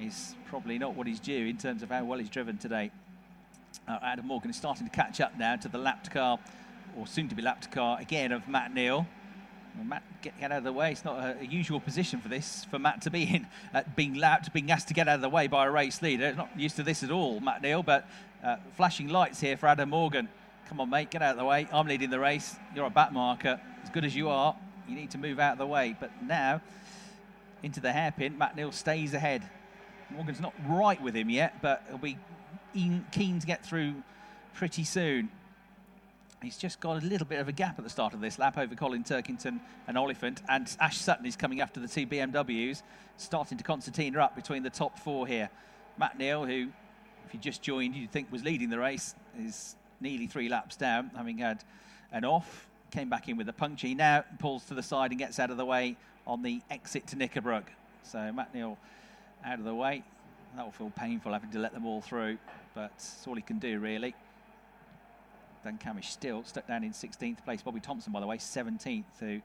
is 0.00 0.34
probably 0.46 0.78
not 0.78 0.94
what 0.94 1.06
he's 1.06 1.20
due 1.20 1.46
in 1.46 1.56
terms 1.56 1.82
of 1.82 1.90
how 1.90 2.04
well 2.04 2.18
he's 2.18 2.28
driven 2.28 2.58
today. 2.58 2.90
Uh, 3.88 3.98
Adam 4.02 4.26
Morgan 4.26 4.50
is 4.50 4.56
starting 4.56 4.86
to 4.86 4.92
catch 4.92 5.20
up 5.20 5.38
now 5.38 5.56
to 5.56 5.68
the 5.68 5.78
lapped 5.78 6.10
car, 6.10 6.38
or 6.96 7.06
soon 7.06 7.28
to 7.28 7.34
be 7.34 7.42
lapped 7.42 7.70
car 7.70 7.98
again 8.00 8.32
of 8.32 8.48
Matt 8.48 8.74
Neal. 8.74 9.06
Well, 9.76 9.84
Matt, 9.84 10.02
get, 10.22 10.38
get, 10.40 10.52
out 10.52 10.58
of 10.58 10.64
the 10.64 10.72
way. 10.72 10.92
It's 10.92 11.04
not 11.04 11.18
a, 11.18 11.36
a, 11.40 11.44
usual 11.44 11.80
position 11.80 12.20
for 12.20 12.28
this, 12.28 12.64
for 12.70 12.78
Matt 12.78 13.02
to 13.02 13.10
be 13.10 13.24
in, 13.24 13.46
uh, 13.74 13.82
being 13.94 14.14
lapped, 14.14 14.52
being 14.52 14.70
asked 14.70 14.88
to 14.88 14.94
get 14.94 15.06
out 15.06 15.16
of 15.16 15.20
the 15.20 15.28
way 15.28 15.48
by 15.48 15.66
a 15.66 15.70
race 15.70 16.00
leader. 16.00 16.32
Not 16.34 16.48
used 16.56 16.76
to 16.76 16.82
this 16.82 17.02
at 17.02 17.10
all, 17.10 17.40
Matt 17.40 17.60
Neal, 17.60 17.82
but 17.82 18.08
uh, 18.42 18.56
flashing 18.76 19.08
lights 19.08 19.40
here 19.40 19.56
for 19.56 19.66
Adam 19.66 19.90
Morgan. 19.90 20.28
Come 20.68 20.80
on, 20.80 20.88
mate, 20.88 21.10
get 21.10 21.20
out 21.20 21.32
of 21.32 21.36
the 21.36 21.44
way. 21.44 21.68
I'm 21.72 21.86
leading 21.86 22.10
the 22.10 22.18
race. 22.18 22.56
You're 22.74 22.86
a 22.86 22.90
back 22.90 23.12
marker. 23.12 23.60
As 23.82 23.90
good 23.90 24.04
as 24.04 24.16
you 24.16 24.30
are, 24.30 24.56
you 24.88 24.96
need 24.96 25.10
to 25.10 25.18
move 25.18 25.38
out 25.38 25.52
of 25.52 25.58
the 25.58 25.66
way. 25.66 25.94
But 25.98 26.10
now, 26.22 26.62
into 27.62 27.80
the 27.80 27.92
hairpin, 27.92 28.38
Matt 28.38 28.56
Neal 28.56 28.72
stays 28.72 29.12
ahead. 29.12 29.42
Morgan's 30.10 30.40
not 30.40 30.54
right 30.68 31.00
with 31.02 31.14
him 31.14 31.28
yet, 31.28 31.60
but 31.60 31.84
he'll 31.88 31.98
be 31.98 32.18
keen 32.72 33.40
to 33.40 33.46
get 33.46 33.64
through 33.64 34.02
pretty 34.54 34.84
soon. 34.84 35.30
He's 36.46 36.56
just 36.56 36.78
got 36.78 37.02
a 37.02 37.04
little 37.04 37.26
bit 37.26 37.40
of 37.40 37.48
a 37.48 37.52
gap 37.52 37.76
at 37.76 37.82
the 37.82 37.90
start 37.90 38.14
of 38.14 38.20
this 38.20 38.38
lap 38.38 38.56
over 38.56 38.76
Colin 38.76 39.02
Turkington 39.02 39.58
and 39.88 39.98
Oliphant. 39.98 40.42
And 40.48 40.76
Ash 40.78 40.96
Sutton 40.96 41.26
is 41.26 41.34
coming 41.34 41.60
after 41.60 41.80
the 41.80 41.88
two 41.88 42.06
BMWs, 42.06 42.82
starting 43.16 43.58
to 43.58 43.64
concertina 43.64 44.20
up 44.20 44.36
between 44.36 44.62
the 44.62 44.70
top 44.70 44.96
four 44.96 45.26
here. 45.26 45.50
Matt 45.98 46.16
Neal, 46.16 46.46
who, 46.46 46.68
if 47.26 47.34
you 47.34 47.40
just 47.40 47.62
joined, 47.62 47.96
you'd 47.96 48.12
think 48.12 48.30
was 48.30 48.44
leading 48.44 48.70
the 48.70 48.78
race, 48.78 49.16
is 49.36 49.74
nearly 50.00 50.28
three 50.28 50.48
laps 50.48 50.76
down, 50.76 51.10
having 51.16 51.38
had 51.38 51.64
an 52.12 52.24
off. 52.24 52.68
Came 52.92 53.10
back 53.10 53.28
in 53.28 53.36
with 53.36 53.48
a 53.48 53.52
puncture. 53.52 53.88
He 53.88 53.96
now 53.96 54.24
pulls 54.38 54.66
to 54.66 54.74
the 54.74 54.84
side 54.84 55.10
and 55.10 55.18
gets 55.18 55.40
out 55.40 55.50
of 55.50 55.56
the 55.56 55.66
way 55.66 55.96
on 56.28 56.44
the 56.44 56.62
exit 56.70 57.08
to 57.08 57.16
Knickerbrook. 57.16 57.64
So 58.04 58.30
Matt 58.32 58.54
Neal 58.54 58.78
out 59.44 59.58
of 59.58 59.64
the 59.64 59.74
way. 59.74 60.04
That 60.54 60.64
will 60.64 60.70
feel 60.70 60.92
painful 60.94 61.32
having 61.32 61.50
to 61.50 61.58
let 61.58 61.74
them 61.74 61.86
all 61.86 62.02
through, 62.02 62.38
but 62.72 62.92
it's 62.94 63.26
all 63.26 63.34
he 63.34 63.42
can 63.42 63.58
do, 63.58 63.80
really. 63.80 64.14
Dan 65.66 65.78
Cammish 65.78 66.10
still 66.10 66.44
stuck 66.44 66.68
down 66.68 66.84
in 66.84 66.92
16th 66.92 67.44
place. 67.44 67.60
Bobby 67.60 67.80
Thomson, 67.80 68.12
by 68.12 68.20
the 68.20 68.26
way, 68.26 68.36
17th, 68.36 69.02
who 69.18 69.40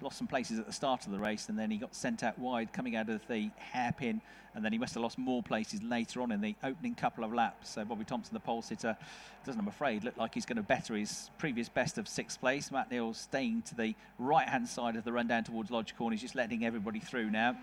lost 0.00 0.16
some 0.16 0.26
places 0.26 0.58
at 0.58 0.64
the 0.64 0.72
start 0.72 1.04
of 1.04 1.12
the 1.12 1.18
race 1.18 1.50
and 1.50 1.58
then 1.58 1.70
he 1.70 1.76
got 1.76 1.94
sent 1.94 2.22
out 2.22 2.38
wide 2.38 2.72
coming 2.72 2.96
out 2.96 3.10
of 3.10 3.20
the 3.28 3.50
hairpin 3.58 4.22
and 4.54 4.64
then 4.64 4.72
he 4.72 4.78
must 4.78 4.94
have 4.94 5.02
lost 5.02 5.18
more 5.18 5.42
places 5.42 5.82
later 5.82 6.22
on 6.22 6.32
in 6.32 6.40
the 6.40 6.54
opening 6.64 6.94
couple 6.94 7.24
of 7.24 7.32
laps. 7.34 7.68
So 7.68 7.84
Bobby 7.84 8.04
Thomson, 8.04 8.32
the 8.32 8.40
pole 8.40 8.62
sitter, 8.62 8.96
doesn't, 9.44 9.60
I'm 9.60 9.68
afraid, 9.68 10.02
look 10.02 10.16
like 10.16 10.32
he's 10.32 10.46
going 10.46 10.56
to 10.56 10.62
better 10.62 10.94
his 10.94 11.28
previous 11.36 11.68
best 11.68 11.98
of 11.98 12.08
sixth 12.08 12.40
place. 12.40 12.70
Matt 12.70 12.90
Neal 12.90 13.12
staying 13.12 13.60
to 13.62 13.74
the 13.74 13.94
right-hand 14.18 14.66
side 14.66 14.96
of 14.96 15.04
the 15.04 15.12
run 15.12 15.26
down 15.26 15.44
towards 15.44 15.70
Lodge 15.70 15.94
Corner. 15.94 16.14
He's 16.14 16.22
just 16.22 16.34
letting 16.34 16.64
everybody 16.64 17.00
through 17.00 17.30
now. 17.30 17.54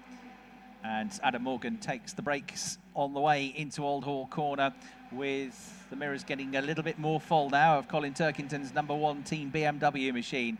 And 0.83 1.11
Adam 1.23 1.43
Morgan 1.43 1.77
takes 1.77 2.13
the 2.13 2.21
brakes 2.21 2.77
on 2.93 3.13
the 3.13 3.21
way 3.21 3.45
into 3.55 3.83
Old 3.83 4.03
Hall 4.03 4.27
Corner 4.27 4.73
with 5.15 5.85
the 5.89 5.95
mirrors 5.95 6.23
getting 6.23 6.55
a 6.55 6.61
little 6.61 6.83
bit 6.83 6.97
more 6.97 7.19
full 7.19 7.49
now 7.49 7.77
of 7.77 7.87
Colin 7.87 8.13
Turkington's 8.13 8.73
number 8.73 8.95
one 8.95 9.23
team 9.23 9.51
BMW 9.51 10.13
machine. 10.13 10.57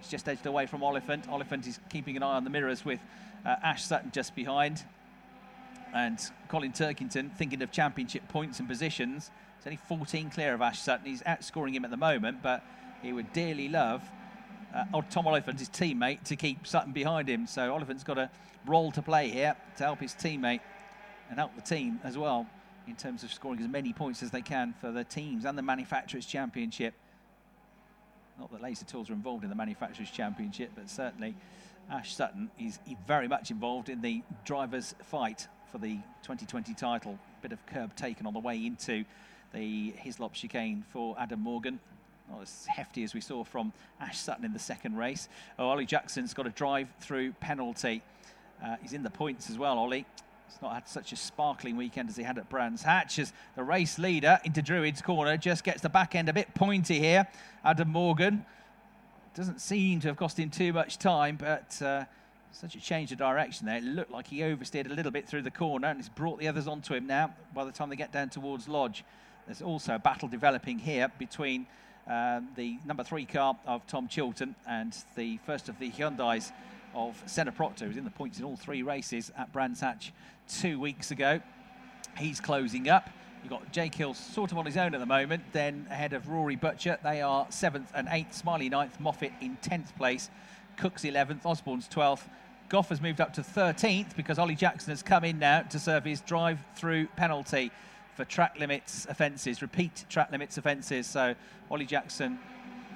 He's 0.00 0.08
just 0.10 0.28
edged 0.28 0.46
away 0.46 0.66
from 0.66 0.82
Oliphant. 0.82 1.28
Oliphant 1.28 1.66
is 1.66 1.80
keeping 1.88 2.16
an 2.16 2.22
eye 2.22 2.36
on 2.36 2.44
the 2.44 2.50
mirrors 2.50 2.84
with 2.84 3.00
uh, 3.44 3.56
Ash 3.62 3.84
Sutton 3.84 4.10
just 4.12 4.34
behind. 4.34 4.84
And 5.94 6.18
Colin 6.48 6.72
Turkington, 6.72 7.32
thinking 7.32 7.62
of 7.62 7.72
championship 7.72 8.28
points 8.28 8.60
and 8.60 8.68
positions, 8.68 9.30
he's 9.58 9.66
only 9.66 9.78
14 9.88 10.30
clear 10.30 10.54
of 10.54 10.60
Ash 10.60 10.80
Sutton. 10.80 11.06
He's 11.06 11.22
outscoring 11.22 11.72
him 11.72 11.84
at 11.84 11.90
the 11.90 11.96
moment, 11.96 12.42
but 12.42 12.62
he 13.02 13.12
would 13.12 13.32
dearly 13.32 13.68
love 13.68 14.02
uh, 14.74 15.02
Tom 15.10 15.26
Oliphant, 15.26 15.58
his 15.58 15.70
teammate, 15.70 16.22
to 16.24 16.36
keep 16.36 16.66
Sutton 16.66 16.92
behind 16.92 17.28
him. 17.28 17.46
So 17.46 17.72
Oliphant's 17.72 18.04
got 18.04 18.18
a 18.18 18.30
role 18.66 18.92
to 18.92 19.02
play 19.02 19.28
here 19.28 19.56
to 19.78 19.84
help 19.84 20.00
his 20.00 20.12
teammate 20.12 20.60
and 21.30 21.38
help 21.38 21.54
the 21.56 21.62
team 21.62 22.00
as 22.04 22.16
well 22.16 22.46
in 22.88 22.96
terms 22.96 23.22
of 23.22 23.32
scoring 23.32 23.60
as 23.60 23.68
many 23.68 23.92
points 23.92 24.22
as 24.22 24.30
they 24.30 24.42
can 24.42 24.74
for 24.80 24.90
the 24.90 25.04
teams 25.04 25.44
and 25.44 25.56
the 25.56 25.62
Manufacturers' 25.62 26.26
Championship. 26.26 26.94
Not 28.38 28.50
that 28.52 28.62
Laser 28.62 28.84
Tools 28.84 29.10
are 29.10 29.12
involved 29.12 29.44
in 29.44 29.50
the 29.50 29.56
Manufacturers' 29.56 30.10
Championship, 30.10 30.70
but 30.74 30.88
certainly 30.88 31.34
Ash 31.90 32.14
Sutton 32.14 32.50
is 32.58 32.78
very 33.06 33.28
much 33.28 33.50
involved 33.50 33.88
in 33.88 34.00
the 34.00 34.22
drivers' 34.44 34.94
fight 35.02 35.48
for 35.70 35.78
the 35.78 35.96
2020 36.22 36.74
title. 36.74 37.18
Bit 37.42 37.52
of 37.52 37.64
curb 37.66 37.94
taken 37.94 38.26
on 38.26 38.32
the 38.32 38.40
way 38.40 38.64
into 38.64 39.04
the 39.52 39.92
Hislop 39.96 40.34
chicane 40.34 40.84
for 40.90 41.16
Adam 41.18 41.40
Morgan 41.40 41.80
not 42.30 42.42
as 42.42 42.66
hefty 42.66 43.04
as 43.04 43.14
we 43.14 43.20
saw 43.20 43.44
from 43.44 43.72
Ash 44.00 44.18
Sutton 44.18 44.44
in 44.44 44.52
the 44.52 44.58
second 44.58 44.96
race. 44.96 45.28
Oh, 45.58 45.68
Ollie 45.68 45.86
Jackson's 45.86 46.34
got 46.34 46.46
a 46.46 46.50
drive 46.50 46.88
through 47.00 47.32
penalty. 47.32 48.02
Uh, 48.62 48.76
he's 48.82 48.92
in 48.92 49.02
the 49.02 49.10
points 49.10 49.50
as 49.50 49.58
well, 49.58 49.78
Ollie. 49.78 50.04
He's 50.48 50.62
not 50.62 50.72
had 50.72 50.88
such 50.88 51.12
a 51.12 51.16
sparkling 51.16 51.76
weekend 51.76 52.08
as 52.08 52.16
he 52.16 52.22
had 52.22 52.38
at 52.38 52.48
Brands 52.48 52.82
Hatch 52.82 53.18
as 53.18 53.32
the 53.54 53.62
race 53.62 53.98
leader 53.98 54.38
into 54.44 54.62
Druid's 54.62 55.02
corner 55.02 55.36
just 55.36 55.62
gets 55.62 55.82
the 55.82 55.90
back 55.90 56.14
end 56.14 56.28
a 56.28 56.32
bit 56.32 56.54
pointy 56.54 56.98
here. 56.98 57.28
Adam 57.64 57.90
Morgan 57.90 58.46
doesn't 59.34 59.60
seem 59.60 60.00
to 60.00 60.08
have 60.08 60.16
cost 60.16 60.38
him 60.38 60.48
too 60.48 60.72
much 60.72 60.98
time, 60.98 61.36
but 61.36 61.80
uh, 61.82 62.04
such 62.50 62.74
a 62.74 62.80
change 62.80 63.12
of 63.12 63.18
direction 63.18 63.66
there. 63.66 63.76
It 63.76 63.84
looked 63.84 64.10
like 64.10 64.26
he 64.26 64.42
oversteered 64.42 64.90
a 64.90 64.94
little 64.94 65.12
bit 65.12 65.28
through 65.28 65.42
the 65.42 65.50
corner 65.50 65.88
and 65.88 66.00
it's 66.00 66.08
brought 66.08 66.38
the 66.38 66.48
others 66.48 66.66
onto 66.66 66.94
him 66.94 67.06
now 67.06 67.34
by 67.54 67.64
the 67.64 67.72
time 67.72 67.90
they 67.90 67.96
get 67.96 68.12
down 68.12 68.30
towards 68.30 68.68
Lodge. 68.68 69.04
There's 69.46 69.60
also 69.62 69.96
a 69.96 69.98
battle 69.98 70.28
developing 70.28 70.78
here 70.78 71.12
between 71.18 71.66
um, 72.06 72.48
the 72.56 72.78
number 72.86 73.04
three 73.04 73.26
car 73.26 73.56
of 73.66 73.86
Tom 73.86 74.08
Chilton 74.08 74.54
and 74.66 74.96
the 75.14 75.38
first 75.44 75.68
of 75.68 75.78
the 75.78 75.90
Hyundais 75.90 76.52
of 76.94 77.22
Senna 77.26 77.52
Proctor, 77.52 77.86
who's 77.86 77.96
in 77.96 78.04
the 78.04 78.10
points 78.10 78.38
in 78.38 78.44
all 78.44 78.56
three 78.56 78.82
races 78.82 79.30
at 79.36 79.52
Brands 79.52 79.80
Hatch 79.80 80.12
two 80.48 80.80
weeks 80.80 81.10
ago. 81.10 81.40
He's 82.16 82.40
closing 82.40 82.88
up. 82.88 83.10
You've 83.42 83.50
got 83.50 83.72
Jake 83.72 83.94
Hill 83.94 84.14
sort 84.14 84.52
of 84.52 84.58
on 84.58 84.66
his 84.66 84.76
own 84.76 84.94
at 84.94 85.00
the 85.00 85.06
moment, 85.06 85.42
then 85.52 85.86
ahead 85.90 86.12
of 86.12 86.28
Rory 86.28 86.56
Butcher. 86.56 86.98
They 87.02 87.22
are 87.22 87.46
seventh 87.50 87.90
and 87.94 88.08
eighth. 88.10 88.34
Smiley 88.34 88.68
ninth, 88.68 88.98
Moffat 88.98 89.32
in 89.40 89.56
tenth 89.56 89.96
place. 89.96 90.30
Cook's 90.76 91.02
11th, 91.02 91.44
Osborne's 91.44 91.88
12th. 91.88 92.28
Goff 92.68 92.90
has 92.90 93.00
moved 93.00 93.20
up 93.20 93.32
to 93.34 93.40
13th 93.40 94.14
because 94.16 94.38
Ollie 94.38 94.54
Jackson 94.54 94.90
has 94.90 95.02
come 95.02 95.24
in 95.24 95.38
now 95.38 95.62
to 95.62 95.78
serve 95.78 96.04
his 96.04 96.20
drive 96.20 96.58
through 96.76 97.06
penalty 97.16 97.70
for 98.14 98.24
track 98.24 98.58
limits 98.58 99.06
offences, 99.08 99.62
repeat 99.62 100.04
track 100.08 100.30
limits 100.32 100.58
offences. 100.58 101.06
So 101.06 101.34
Ollie 101.70 101.86
Jackson 101.86 102.38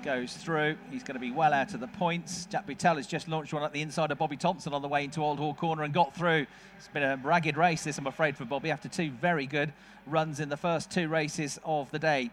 goes 0.03 0.35
through. 0.35 0.77
He's 0.91 1.03
going 1.03 1.15
to 1.15 1.21
be 1.21 1.31
well 1.31 1.53
out 1.53 1.75
of 1.75 1.81
the 1.81 1.87
points. 1.87 2.47
Jack 2.47 2.67
Butel 2.67 2.97
has 2.97 3.07
just 3.07 3.29
launched 3.29 3.53
one 3.53 3.63
at 3.63 3.73
the 3.73 3.81
inside 3.81 4.11
of 4.11 4.19
Bobby 4.19 4.37
Thomson 4.37 4.73
on 4.73 4.83
the 4.83 4.89
way 4.89 5.05
into 5.05 5.23
Old 5.23 5.39
Hall 5.39 5.55
Corner 5.55 5.85
and 5.85 5.95
got 5.95 6.15
through. 6.15 6.47
It's 6.77 6.89
been 6.89 7.03
a 7.03 7.17
ragged 7.17 7.57
race, 7.57 7.85
this, 7.85 7.99
I'm 7.99 8.07
afraid, 8.07 8.37
for 8.37 8.45
Bobby 8.45 8.71
after 8.71 8.89
two 8.89 9.11
very 9.11 9.47
good 9.47 9.73
runs 10.07 10.41
in 10.41 10.49
the 10.49 10.57
first 10.57 10.91
two 10.91 11.09
races 11.09 11.61
of 11.65 11.91
the 11.91 11.99
day. 11.99 12.31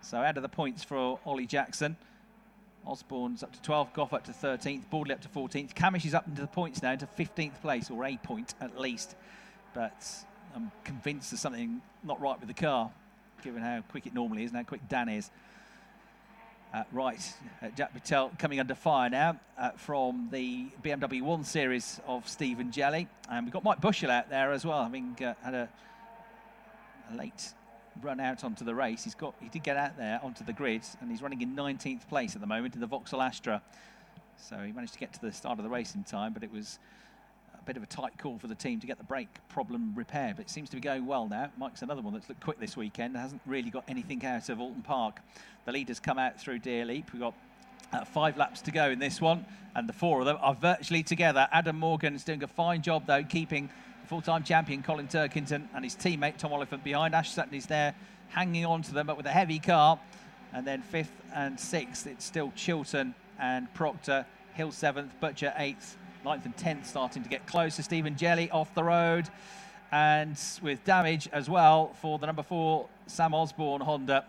So 0.00 0.18
out 0.18 0.36
of 0.36 0.42
the 0.42 0.48
points 0.48 0.82
for 0.82 1.18
Ollie 1.26 1.46
Jackson. 1.46 1.96
Osborne's 2.86 3.42
up 3.42 3.52
to 3.52 3.70
12th, 3.70 3.92
Goff 3.92 4.14
up 4.14 4.24
to 4.24 4.32
13th, 4.32 4.88
Boardley 4.88 5.14
up 5.14 5.20
to 5.20 5.28
14th. 5.28 5.74
Cammish 5.74 6.06
is 6.06 6.14
up 6.14 6.26
into 6.26 6.40
the 6.40 6.48
points 6.48 6.82
now, 6.82 6.92
into 6.92 7.06
15th 7.06 7.60
place, 7.60 7.90
or 7.90 8.04
a 8.04 8.16
point 8.16 8.54
at 8.60 8.80
least. 8.80 9.14
But 9.74 10.06
I'm 10.56 10.72
convinced 10.84 11.30
there's 11.30 11.40
something 11.40 11.82
not 12.02 12.20
right 12.20 12.38
with 12.38 12.48
the 12.48 12.54
car, 12.54 12.90
given 13.42 13.62
how 13.62 13.82
quick 13.90 14.06
it 14.06 14.14
normally 14.14 14.44
is 14.44 14.50
and 14.50 14.56
how 14.56 14.64
quick 14.64 14.88
Dan 14.88 15.10
is. 15.10 15.30
Uh, 16.72 16.84
right, 16.92 17.34
uh, 17.62 17.68
Jack 17.70 17.92
Butel 17.92 18.38
coming 18.38 18.60
under 18.60 18.76
fire 18.76 19.10
now 19.10 19.36
uh, 19.58 19.70
from 19.72 20.28
the 20.30 20.66
BMW 20.84 21.20
1 21.20 21.42
Series 21.42 22.00
of 22.06 22.28
Stephen 22.28 22.70
Jelley. 22.70 23.08
And 23.28 23.44
we've 23.44 23.52
got 23.52 23.64
Mike 23.64 23.80
Bushell 23.80 24.12
out 24.12 24.30
there 24.30 24.52
as 24.52 24.64
well, 24.64 24.84
having 24.84 25.16
uh, 25.20 25.34
had 25.42 25.54
a, 25.54 25.68
a, 27.12 27.16
late 27.16 27.54
run 28.00 28.20
out 28.20 28.44
onto 28.44 28.64
the 28.64 28.72
race. 28.72 29.02
He's 29.02 29.16
got 29.16 29.34
He 29.40 29.48
did 29.48 29.64
get 29.64 29.76
out 29.76 29.96
there 29.96 30.20
onto 30.22 30.44
the 30.44 30.52
grid, 30.52 30.82
and 31.00 31.10
he's 31.10 31.22
running 31.22 31.42
in 31.42 31.56
19th 31.56 32.06
place 32.06 32.36
at 32.36 32.40
the 32.40 32.46
moment 32.46 32.76
in 32.76 32.80
the 32.80 32.86
Vauxhall 32.86 33.20
Astra. 33.20 33.60
So 34.36 34.56
he 34.58 34.70
managed 34.70 34.92
to 34.92 35.00
get 35.00 35.12
to 35.14 35.20
the 35.20 35.32
start 35.32 35.58
of 35.58 35.64
the 35.64 35.70
race 35.70 35.96
in 35.96 36.04
time, 36.04 36.32
but 36.32 36.44
it 36.44 36.52
was 36.52 36.78
a 37.60 37.64
bit 37.66 37.76
of 37.76 37.82
a 37.82 37.86
tight 37.86 38.18
call 38.18 38.38
for 38.38 38.46
the 38.46 38.54
team 38.54 38.80
to 38.80 38.86
get 38.86 38.98
the 38.98 39.04
brake 39.04 39.28
problem 39.48 39.92
repaired, 39.94 40.36
but 40.36 40.46
it 40.46 40.50
seems 40.50 40.68
to 40.70 40.76
be 40.76 40.80
going 40.80 41.06
well 41.06 41.28
now. 41.28 41.50
Mike's 41.58 41.82
another 41.82 42.00
one 42.00 42.14
that's 42.14 42.28
looked 42.28 42.42
quick 42.42 42.58
this 42.58 42.76
weekend, 42.76 43.16
hasn't 43.16 43.42
really 43.46 43.70
got 43.70 43.84
anything 43.88 44.24
out 44.24 44.48
of 44.48 44.58
Oulton 44.58 44.82
Park. 44.82 45.20
The 45.66 45.72
leaders 45.72 46.00
come 46.00 46.18
out 46.18 46.40
through 46.40 46.60
Deer 46.60 46.84
Leap. 46.84 47.12
We've 47.12 47.20
got 47.20 47.34
uh, 47.92 48.04
five 48.04 48.36
laps 48.36 48.62
to 48.62 48.70
go 48.70 48.90
in 48.90 48.98
this 48.98 49.20
one, 49.20 49.44
and 49.74 49.88
the 49.88 49.92
four 49.92 50.20
of 50.20 50.26
them 50.26 50.38
are 50.40 50.54
virtually 50.54 51.02
together. 51.02 51.48
Adam 51.52 51.78
Morgan 51.78 52.14
is 52.14 52.24
doing 52.24 52.42
a 52.42 52.48
fine 52.48 52.82
job, 52.82 53.06
though, 53.06 53.22
keeping 53.22 53.68
full-time 54.06 54.42
champion 54.42 54.82
Colin 54.82 55.06
Turkington 55.06 55.68
and 55.74 55.84
his 55.84 55.94
teammate 55.94 56.36
Tom 56.36 56.52
Oliphant 56.52 56.82
behind. 56.82 57.14
Ash 57.14 57.30
Sutton 57.30 57.54
is 57.54 57.66
there, 57.66 57.94
hanging 58.28 58.64
on 58.64 58.82
to 58.82 58.94
them, 58.94 59.06
but 59.06 59.16
with 59.16 59.26
a 59.26 59.30
heavy 59.30 59.58
car. 59.58 60.00
And 60.52 60.66
then 60.66 60.82
fifth 60.82 61.12
and 61.34 61.60
sixth, 61.60 62.06
it's 62.06 62.24
still 62.24 62.52
Chilton 62.56 63.14
and 63.38 63.72
Proctor. 63.74 64.26
Hill 64.54 64.72
seventh, 64.72 65.18
Butcher 65.20 65.54
eighth, 65.56 65.96
ninth 66.24 66.44
and 66.44 66.56
tenth 66.56 66.86
starting 66.86 67.22
to 67.22 67.28
get 67.28 67.46
closer. 67.46 67.82
Stephen 67.82 68.14
Jelley 68.14 68.52
off 68.52 68.74
the 68.74 68.84
road, 68.84 69.28
and 69.92 70.38
with 70.62 70.84
damage 70.84 71.28
as 71.32 71.48
well 71.48 71.94
for 72.00 72.18
the 72.18 72.26
number 72.26 72.42
four 72.42 72.88
Sam 73.06 73.34
Osborne 73.34 73.80
Honda. 73.80 74.24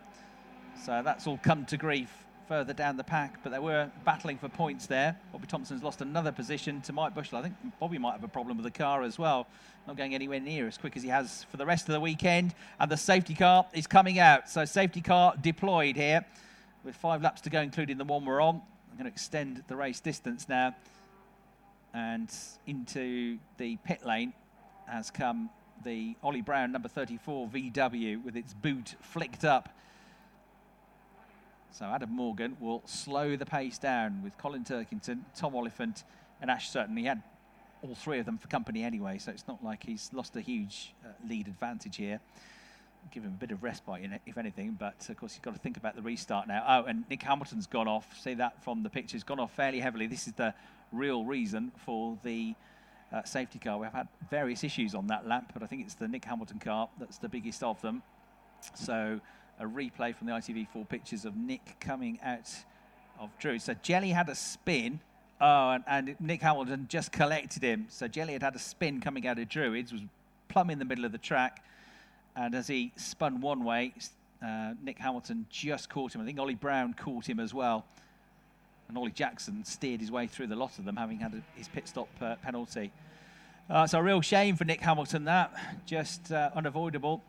So 0.83 1.01
that's 1.03 1.27
all 1.27 1.37
come 1.37 1.65
to 1.65 1.77
grief 1.77 2.11
further 2.47 2.73
down 2.73 2.97
the 2.97 3.03
pack, 3.03 3.41
but 3.43 3.51
they 3.51 3.59
were 3.59 3.89
battling 4.03 4.37
for 4.37 4.49
points 4.49 4.85
there. 4.85 5.15
Bobby 5.31 5.47
Thomson's 5.47 5.83
lost 5.83 6.01
another 6.01 6.31
position 6.31 6.81
to 6.81 6.91
Mike 6.91 7.13
Bushell. 7.13 7.39
I 7.39 7.43
think 7.43 7.55
Bobby 7.79 7.97
might 7.97 8.11
have 8.11 8.23
a 8.23 8.27
problem 8.27 8.57
with 8.57 8.65
the 8.65 8.71
car 8.71 9.03
as 9.03 9.17
well, 9.17 9.47
not 9.87 9.95
going 9.95 10.13
anywhere 10.13 10.39
near 10.39 10.67
as 10.67 10.77
quick 10.77 10.97
as 10.97 11.03
he 11.03 11.09
has 11.09 11.45
for 11.45 11.57
the 11.57 11.65
rest 11.65 11.87
of 11.87 11.93
the 11.93 11.99
weekend. 12.01 12.53
And 12.79 12.91
the 12.91 12.97
safety 12.97 13.35
car 13.35 13.65
is 13.73 13.87
coming 13.87 14.19
out. 14.19 14.49
So 14.49 14.65
safety 14.65 14.99
car 14.99 15.33
deployed 15.39 15.95
here 15.95 16.25
with 16.83 16.95
five 16.95 17.21
laps 17.21 17.41
to 17.41 17.49
go, 17.49 17.61
including 17.61 17.97
the 17.97 18.03
one 18.03 18.25
we're 18.25 18.41
on. 18.41 18.55
I'm 18.91 18.97
going 18.97 19.05
to 19.05 19.13
extend 19.13 19.63
the 19.67 19.75
race 19.77 20.01
distance 20.01 20.49
now 20.49 20.75
and 21.93 22.31
into 22.67 23.37
the 23.57 23.77
pit 23.77 24.05
lane 24.05 24.33
has 24.87 25.11
come 25.11 25.49
the 25.83 26.15
Ollie 26.21 26.41
Brown 26.41 26.71
number 26.71 26.87
34 26.87 27.47
VW 27.47 28.23
with 28.23 28.35
its 28.35 28.53
boot 28.53 28.95
flicked 29.01 29.43
up. 29.43 29.69
So 31.71 31.85
Adam 31.85 32.11
Morgan 32.11 32.57
will 32.59 32.83
slow 32.85 33.35
the 33.35 33.45
pace 33.45 33.77
down 33.77 34.21
with 34.23 34.37
Colin 34.37 34.63
Turkington, 34.63 35.21
Tom 35.35 35.55
Oliphant, 35.55 36.03
and 36.41 36.51
Ash 36.51 36.69
Sutton. 36.69 36.97
He 36.97 37.05
had 37.05 37.23
all 37.81 37.95
three 37.95 38.19
of 38.19 38.25
them 38.25 38.37
for 38.37 38.47
company 38.47 38.83
anyway, 38.83 39.17
so 39.17 39.31
it's 39.31 39.47
not 39.47 39.63
like 39.63 39.83
he's 39.83 40.09
lost 40.13 40.35
a 40.35 40.41
huge 40.41 40.93
uh, 41.03 41.09
lead 41.27 41.47
advantage 41.47 41.95
here. 41.95 42.19
give 43.11 43.23
him 43.23 43.31
a 43.31 43.39
bit 43.39 43.51
of 43.51 43.63
respite, 43.63 44.03
it, 44.03 44.21
if 44.25 44.37
anything. 44.37 44.75
But 44.77 45.09
of 45.09 45.17
course, 45.17 45.33
you've 45.33 45.41
got 45.41 45.53
to 45.53 45.59
think 45.59 45.77
about 45.77 45.95
the 45.95 46.01
restart 46.01 46.47
now. 46.47 46.63
Oh, 46.67 46.87
and 46.87 47.05
Nick 47.09 47.23
Hamilton's 47.23 47.67
gone 47.67 47.87
off. 47.87 48.19
See 48.21 48.33
that 48.35 48.61
from 48.63 48.83
the 48.83 48.89
pictures, 48.89 49.23
gone 49.23 49.39
off 49.39 49.53
fairly 49.53 49.79
heavily. 49.79 50.07
This 50.07 50.27
is 50.27 50.33
the 50.33 50.53
real 50.91 51.25
reason 51.25 51.71
for 51.85 52.17
the 52.23 52.55
uh, 53.11 53.23
safety 53.23 53.59
car. 53.59 53.77
We've 53.77 53.91
had 53.91 54.07
various 54.29 54.63
issues 54.63 54.95
on 54.95 55.07
that 55.07 55.27
lap, 55.27 55.51
but 55.53 55.63
I 55.63 55.67
think 55.67 55.83
it's 55.83 55.95
the 55.95 56.07
Nick 56.07 56.25
Hamilton 56.25 56.59
car 56.59 56.89
that's 56.99 57.17
the 57.17 57.29
biggest 57.29 57.63
of 57.63 57.81
them. 57.81 58.01
So 58.75 59.19
a 59.59 59.65
replay 59.65 60.15
from 60.15 60.27
the 60.27 60.33
ITV4 60.33 60.87
pictures 60.87 61.25
of 61.25 61.35
Nick 61.35 61.79
coming 61.79 62.19
out 62.23 62.49
of 63.19 63.29
Druid. 63.39 63.61
So 63.61 63.73
Jelley 63.75 64.13
had 64.13 64.29
a 64.29 64.35
spin. 64.35 64.99
Oh, 65.39 65.71
and, 65.71 65.83
and, 65.87 66.15
Nick 66.19 66.41
Hamilton 66.41 66.85
just 66.87 67.11
collected 67.11 67.63
him. 67.63 67.87
So 67.89 68.07
Jelley 68.07 68.33
had 68.33 68.43
had 68.43 68.55
a 68.55 68.59
spin 68.59 69.01
coming 69.01 69.25
out 69.27 69.39
of 69.39 69.49
Druids, 69.49 69.91
was 69.91 70.01
plumb 70.49 70.69
in 70.69 70.79
the 70.79 70.85
middle 70.85 71.05
of 71.05 71.11
the 71.11 71.17
track. 71.17 71.63
And 72.35 72.53
as 72.53 72.67
he 72.67 72.91
spun 72.95 73.41
one 73.41 73.63
way, 73.63 73.93
uh, 74.45 74.73
Nick 74.83 74.99
Hamilton 74.99 75.45
just 75.49 75.89
caught 75.89 76.15
him. 76.15 76.21
I 76.21 76.25
think 76.25 76.39
Ollie 76.39 76.55
Brown 76.55 76.93
caught 76.93 77.27
him 77.27 77.39
as 77.39 77.53
well. 77.53 77.85
And 78.91 78.97
Ollie 78.97 79.11
Jackson 79.11 79.63
steered 79.63 80.01
his 80.01 80.11
way 80.11 80.27
through 80.27 80.47
the 80.47 80.55
lot 80.57 80.77
of 80.77 80.83
them, 80.83 80.97
having 80.97 81.17
had 81.17 81.33
a, 81.33 81.41
his 81.57 81.69
pit 81.69 81.87
stop 81.87 82.09
uh, 82.19 82.35
penalty. 82.43 82.91
Uh, 83.69 83.83
it's 83.85 83.93
a 83.93 84.03
real 84.03 84.19
shame 84.19 84.57
for 84.57 84.65
Nick 84.65 84.81
Hamilton, 84.81 85.23
that. 85.23 85.53
Just 85.85 86.29
uh, 86.29 86.49
unavoidable. 86.53 87.23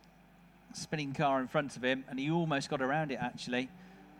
Spinning 0.74 1.14
car 1.14 1.40
in 1.40 1.46
front 1.46 1.76
of 1.76 1.84
him, 1.84 2.02
and 2.08 2.18
he 2.18 2.32
almost 2.32 2.68
got 2.68 2.82
around 2.82 3.12
it, 3.12 3.20
actually. 3.20 3.68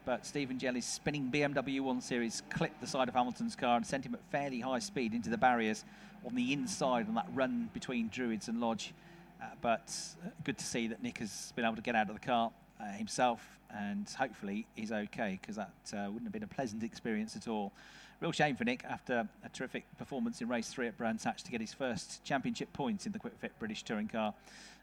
But 0.05 0.25
Stephen 0.25 0.61
Jelley's 0.61 0.87
spinning 0.87 1.33
BMW 1.33 1.81
1 1.81 2.01
Series 2.01 2.45
clipped 2.49 2.81
the 2.81 2.87
side 2.87 3.09
of 3.09 3.15
Hamilton's 3.15 3.57
car 3.57 3.77
and 3.77 3.85
sent 3.85 4.07
him 4.07 4.15
at 4.15 4.21
fairly 4.31 4.61
high 4.61 4.79
speed 4.79 5.13
into 5.13 5.29
the 5.29 5.37
barriers 5.37 5.85
on 6.25 6.37
the 6.37 6.53
inside 6.53 7.09
on 7.09 7.17
that 7.17 7.27
run 7.35 7.71
between 7.75 8.09
Druids 8.09 8.47
and 8.47 8.61
Lodge. 8.61 8.95
Uh, 9.43 9.47
but 9.61 9.93
uh, 10.25 10.29
good 10.45 10.59
to 10.59 10.65
see 10.65 10.87
that 10.87 11.03
Nick 11.03 11.19
has 11.19 11.53
been 11.57 11.65
able 11.65 11.75
to 11.75 11.83
get 11.83 11.97
out 11.97 12.09
of 12.09 12.15
the 12.15 12.25
car 12.25 12.53
uh, 12.81 12.85
himself, 12.93 13.59
and 13.75 14.09
hopefully 14.19 14.67
he's 14.75 14.93
okay 14.93 15.39
because 15.41 15.57
that 15.57 15.73
uh, 15.93 16.05
wouldn't 16.07 16.25
have 16.25 16.33
been 16.33 16.43
a 16.43 16.49
pleasant 16.49 16.83
experience 16.83 17.37
at 17.37 17.49
all. 17.49 17.73
Real 18.21 18.33
shame 18.33 18.55
for 18.55 18.65
Nick 18.65 18.85
after 18.85 19.29
a 19.45 19.49
terrific 19.49 19.85
performance 19.99 20.41
in 20.41 20.49
race 20.49 20.69
three 20.69 20.87
at 20.87 20.97
Brands 20.97 21.25
Hatch 21.25 21.43
to 21.43 21.51
get 21.51 21.61
his 21.61 21.75
first 21.75 22.23
championship 22.25 22.73
points 22.73 23.07
in 23.07 23.13
the 23.13 23.19
Kwik 23.19 23.37
Fit 23.39 23.53
British 23.59 23.83
Touring 23.83 24.09
Car 24.09 24.33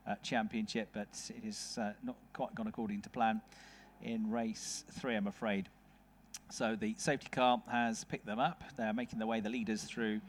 uh, 0.08 0.15
Championship, 0.23 0.89
but 0.91 1.08
it 1.30 1.43
has 1.45 1.78
uh, 1.80 1.93
not 2.04 2.15
quite 2.34 2.54
gone 2.56 2.67
according 2.67 3.02
to 3.02 3.10
plan 3.10 3.41
in 4.02 4.30
race 4.30 4.84
three, 4.99 5.15
I'm 5.15 5.28
afraid. 5.28 5.69
So 6.49 6.75
the 6.75 6.95
safety 6.97 7.30
car 7.30 7.62
has 7.69 8.04
picked 8.04 8.25
them 8.25 8.39
up. 8.39 8.63
They're 8.75 8.93
making 8.93 9.19
their 9.19 9.28
way 9.28 9.39
the 9.39 9.49
leaders 9.49 9.84
through 9.84 10.21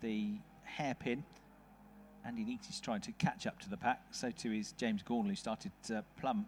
the 0.00 0.32
hairpin. 0.64 1.22
Andy 2.24 2.44
Neate 2.44 2.68
is 2.68 2.80
trying 2.80 3.00
to 3.02 3.12
catch 3.12 3.46
up 3.46 3.58
to 3.60 3.70
the 3.70 3.76
pack. 3.76 4.02
So 4.10 4.30
too 4.30 4.52
is 4.52 4.72
James 4.72 5.02
Gornall, 5.02 5.36
started 5.36 5.72
uh, 5.94 6.02
plumb 6.20 6.46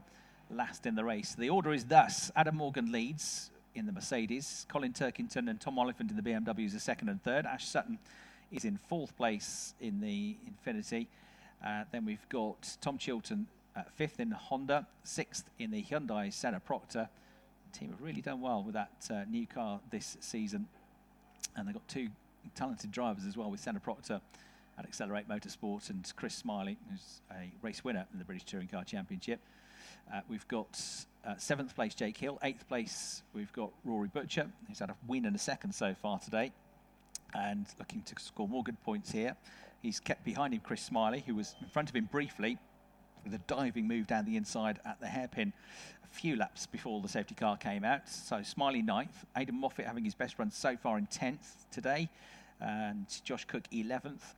last 0.53 0.87
in 0.87 0.95
the 0.95 1.05
race. 1.05 1.35
The 1.35 1.51
order 1.51 1.73
is 1.73 1.85
thus 1.85 2.31
Adam 2.37 2.57
Morgan 2.57 2.93
leads 2.93 3.51
in 3.75 3.87
the 3.87 3.93
Mercedes, 3.93 4.67
Colin 4.69 4.93
Turkington 4.93 5.49
and 5.49 5.61
Tom 5.61 5.79
Oliphant 5.79 6.11
in 6.11 6.17
the 6.17 6.23
BMWs 6.23 6.77
are 6.77 6.79
second 6.79 7.09
and 7.09 7.23
third. 7.23 7.47
Ash 7.47 7.67
Sutton 7.67 7.99
is 8.51 8.65
in 8.65 8.77
fourth 8.77 9.17
place 9.17 9.75
in 9.81 10.01
the 10.01 10.37
Infiniti. 10.47 11.07
Uh, 11.65 11.85
then 11.91 12.05
we've 12.05 12.29
got 12.29 12.77
Tom 12.81 12.99
Chilton 12.99 13.47
uh, 13.75 13.83
fifth 13.95 14.21
in 14.21 14.31
Honda, 14.31 14.87
sixth 15.05 15.49
in 15.59 15.71
the 15.71 15.83
Hyundai 15.83 16.33
Senna 16.33 16.61
Proctor. 16.61 17.09
Team 17.73 17.91
have 17.91 18.03
really 18.03 18.21
done 18.21 18.43
well 18.43 18.63
with 18.63 18.75
that 18.75 19.09
uh, 19.11 19.25
new 19.31 19.47
car 19.47 19.81
this 19.91 20.19
season. 20.21 20.67
And 21.57 21.67
they've 21.67 21.75
got 21.75 21.89
two 21.89 22.09
talented 22.55 22.93
drivers 22.93 23.25
as 23.25 23.37
well 23.37 23.51
with 23.51 23.61
Senna 23.61 23.81
Proctor 23.81 24.21
at 24.79 24.85
Accelerate 24.85 25.29
Motorsport 25.29 25.89
and 25.89 26.11
Chris 26.17 26.35
Smiley, 26.35 26.77
who's 26.91 27.23
a 27.31 27.51
race 27.63 27.83
winner 27.83 28.07
in 28.13 28.19
the 28.19 28.25
British 28.25 28.45
Touring 28.45 28.69
Car 28.69 28.85
Championship. 28.85 29.41
Uh, 30.13 30.21
we've 30.29 30.47
got 30.49 30.81
uh, 31.27 31.35
seventh 31.37 31.75
place 31.75 31.95
Jake 31.95 32.17
Hill, 32.17 32.39
eighth 32.43 32.69
place 32.69 33.23
we've 33.35 33.53
got 33.53 33.71
Rory 33.85 34.09
Butcher, 34.09 34.49
who's 34.69 34.79
had 34.79 34.91
a 34.91 34.97
win 35.07 35.27
and 35.27 35.37
a 35.37 35.39
second 35.39 35.73
so 35.75 35.95
far 35.95 36.19
today, 36.19 36.53
and 37.35 37.67
looking 37.79 38.03
to 38.03 38.15
score 38.21 38.49
more 38.49 38.63
good 38.63 38.83
points 38.83 39.13
here. 39.13 39.37
He's 39.81 40.01
kept 40.01 40.25
behind 40.25 40.55
him 40.55 40.61
Chris 40.61 40.83
Smiley, 40.83 41.25
who 41.27 41.35
was 41.35 41.55
in 41.61 41.69
front 41.69 41.89
of 41.89 41.97
him 41.97 42.09
briefly 42.11 42.59
with 43.25 43.35
a 43.35 43.39
diving 43.47 43.87
move 43.87 44.07
down 44.07 44.25
the 44.25 44.37
inside 44.37 44.81
at 44.85 45.01
the 45.01 45.07
hairpin 45.07 45.53
a 46.05 46.15
few 46.15 46.37
laps 46.37 46.67
before 46.67 47.01
the 47.01 47.09
safety 47.09 47.35
car 47.35 47.57
came 47.57 47.85
out. 47.85 48.09
So 48.09 48.43
Smiley 48.43 48.83
ninth, 48.83 49.25
Aidan 49.37 49.59
Moffat 49.59 49.87
having 49.87 50.05
his 50.05 50.15
best 50.15 50.39
run 50.39 50.51
so 50.51 50.77
far 50.77 50.99
in 50.99 51.07
10th 51.07 51.67
today, 51.71 52.09
and 52.61 53.07
Josh 53.25 53.45
Cook 53.45 53.65
11th, 53.73 54.35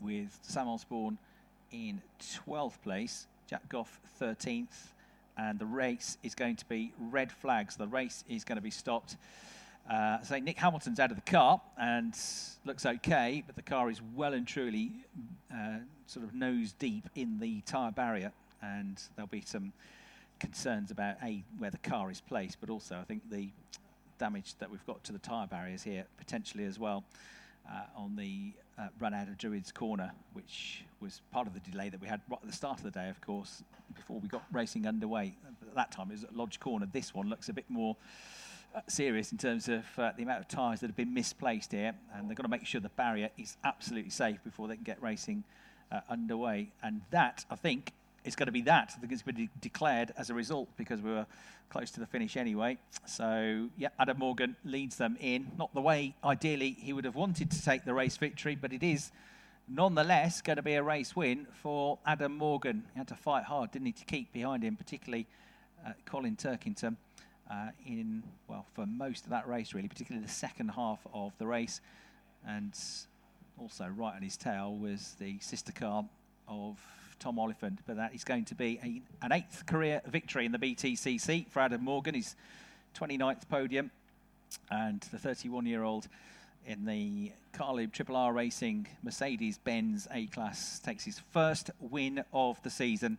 with 0.00 0.38
Sam 0.42 0.68
Osborne 0.68 1.18
in 1.70 2.02
12th 2.20 2.80
place, 2.82 3.26
Jack 3.46 3.68
Goff 3.68 4.00
13th, 4.20 4.92
and 5.36 5.58
the 5.58 5.66
race 5.66 6.16
is 6.22 6.34
going 6.34 6.56
to 6.56 6.64
be 6.66 6.92
red 6.98 7.30
flags. 7.30 7.76
The 7.76 7.86
race 7.86 8.24
is 8.28 8.44
going 8.44 8.56
to 8.56 8.62
be 8.62 8.70
stopped. 8.70 9.16
Uh, 9.90 10.20
so 10.22 10.38
Nick 10.38 10.56
Hamilton's 10.58 10.98
out 10.98 11.10
of 11.10 11.16
the 11.16 11.30
car 11.30 11.60
and 11.78 12.16
looks 12.64 12.86
okay, 12.86 13.42
but 13.46 13.54
the 13.54 13.62
car 13.62 13.90
is 13.90 14.00
well 14.14 14.32
and 14.32 14.46
truly 14.46 14.92
uh, 15.52 15.78
sort 16.06 16.24
of 16.24 16.34
nose 16.34 16.72
deep 16.72 17.08
in 17.14 17.38
the 17.38 17.60
tyre 17.62 17.92
barrier, 17.92 18.32
and 18.62 19.02
there'll 19.14 19.26
be 19.26 19.42
some 19.42 19.72
concerns 20.40 20.90
about 20.90 21.16
a 21.22 21.44
where 21.58 21.70
the 21.70 21.78
car 21.78 22.10
is 22.10 22.20
placed, 22.20 22.58
but 22.60 22.70
also 22.70 22.98
I 22.98 23.04
think 23.04 23.30
the 23.30 23.50
damage 24.18 24.54
that 24.58 24.70
we've 24.70 24.84
got 24.86 25.04
to 25.04 25.12
the 25.12 25.18
tyre 25.18 25.46
barriers 25.46 25.82
here 25.82 26.06
potentially 26.16 26.64
as 26.64 26.78
well 26.78 27.04
uh, 27.68 27.84
on 27.96 28.16
the 28.16 28.52
uh, 28.78 28.88
run 28.98 29.14
out 29.14 29.28
of 29.28 29.38
Druids 29.38 29.72
Corner, 29.72 30.12
which 30.32 30.84
was 31.00 31.22
part 31.30 31.46
of 31.46 31.54
the 31.54 31.60
delay 31.60 31.88
that 31.88 32.00
we 32.00 32.08
had 32.08 32.20
right 32.28 32.40
at 32.42 32.46
the 32.46 32.54
start 32.54 32.78
of 32.78 32.84
the 32.84 32.90
day, 32.90 33.08
of 33.08 33.20
course, 33.20 33.62
before 33.94 34.18
we 34.18 34.28
got 34.28 34.44
racing 34.52 34.86
underway. 34.86 35.34
At 35.62 35.74
that 35.74 35.92
time, 35.92 36.08
it 36.10 36.14
was 36.14 36.24
at 36.24 36.36
Lodge 36.36 36.60
Corner. 36.60 36.88
This 36.92 37.14
one 37.14 37.28
looks 37.28 37.48
a 37.48 37.52
bit 37.52 37.64
more 37.68 37.96
uh, 38.74 38.80
serious 38.88 39.32
in 39.32 39.38
terms 39.38 39.68
of 39.68 39.84
uh, 39.98 40.12
the 40.16 40.22
amount 40.22 40.40
of 40.40 40.48
tyres 40.48 40.80
that 40.80 40.88
have 40.88 40.96
been 40.96 41.14
misplaced 41.14 41.72
here, 41.72 41.94
and 42.14 42.28
they've 42.28 42.36
got 42.36 42.42
to 42.42 42.48
make 42.48 42.66
sure 42.66 42.80
the 42.80 42.88
barrier 42.90 43.30
is 43.38 43.56
absolutely 43.64 44.10
safe 44.10 44.42
before 44.42 44.68
they 44.68 44.74
can 44.74 44.84
get 44.84 45.02
racing 45.02 45.44
uh, 45.92 46.00
underway. 46.08 46.72
And 46.82 47.02
that, 47.10 47.44
I 47.50 47.56
think, 47.56 47.92
is 48.24 48.36
going 48.36 48.46
to 48.46 48.52
be 48.52 48.62
that. 48.62 48.92
Think 49.00 49.12
it's 49.12 49.22
been 49.22 49.34
de- 49.34 49.50
declared 49.60 50.12
as 50.16 50.30
a 50.30 50.34
result 50.34 50.68
because 50.76 51.00
we 51.00 51.10
were 51.10 51.26
close 51.70 51.90
to 51.92 52.00
the 52.00 52.06
finish 52.06 52.36
anyway. 52.36 52.78
So, 53.06 53.68
yeah, 53.76 53.88
Adam 53.98 54.18
Morgan 54.18 54.56
leads 54.64 54.96
them 54.96 55.16
in. 55.20 55.50
Not 55.58 55.74
the 55.74 55.80
way, 55.80 56.14
ideally, 56.24 56.76
he 56.78 56.92
would 56.92 57.04
have 57.04 57.14
wanted 57.14 57.50
to 57.50 57.62
take 57.62 57.84
the 57.84 57.94
race 57.94 58.16
victory, 58.16 58.54
but 58.54 58.72
it 58.72 58.82
is 58.82 59.10
nonetheless 59.68 60.40
going 60.40 60.56
to 60.56 60.62
be 60.62 60.74
a 60.74 60.82
race 60.82 61.16
win 61.16 61.46
for 61.62 61.98
Adam 62.06 62.36
Morgan. 62.36 62.84
He 62.92 62.98
had 62.98 63.08
to 63.08 63.16
fight 63.16 63.44
hard, 63.44 63.72
didn't 63.72 63.86
he, 63.86 63.92
to 63.92 64.04
keep 64.04 64.32
behind 64.32 64.62
him, 64.62 64.76
particularly 64.76 65.26
uh, 65.86 65.92
Colin 66.06 66.36
Turkington 66.36 66.96
uh, 67.50 67.68
in, 67.86 68.22
well, 68.48 68.66
for 68.74 68.86
most 68.86 69.24
of 69.24 69.30
that 69.30 69.46
race, 69.48 69.74
really, 69.74 69.88
particularly 69.88 70.24
the 70.24 70.32
second 70.32 70.70
half 70.70 71.00
of 71.12 71.32
the 71.38 71.46
race. 71.46 71.80
And 72.46 72.74
also, 73.58 73.86
right 73.86 74.14
on 74.14 74.22
his 74.22 74.36
tail 74.36 74.74
was 74.74 75.16
the 75.18 75.38
sister 75.40 75.72
car 75.72 76.04
of 76.48 76.78
Tom 77.18 77.38
Oliphant, 77.38 77.80
but 77.86 77.96
that 77.96 78.14
is 78.14 78.24
going 78.24 78.44
to 78.46 78.54
be 78.54 78.78
a, 78.82 79.24
an 79.24 79.32
eighth 79.32 79.66
career 79.66 80.02
victory 80.06 80.46
in 80.46 80.52
the 80.52 80.58
BTCC 80.58 81.48
for 81.48 81.60
Adam 81.60 81.82
Morgan, 81.82 82.14
his 82.14 82.36
29th 82.98 83.48
podium, 83.48 83.90
and 84.70 85.00
the 85.10 85.18
31 85.18 85.66
year 85.66 85.82
old 85.82 86.08
in 86.66 86.84
the 86.84 87.32
Carlube 87.52 87.92
Triple 87.92 88.16
R 88.16 88.32
Racing 88.32 88.86
Mercedes 89.02 89.58
Benz 89.58 90.08
A 90.12 90.26
Class 90.26 90.80
takes 90.80 91.04
his 91.04 91.20
first 91.32 91.70
win 91.80 92.24
of 92.32 92.62
the 92.62 92.70
season 92.70 93.18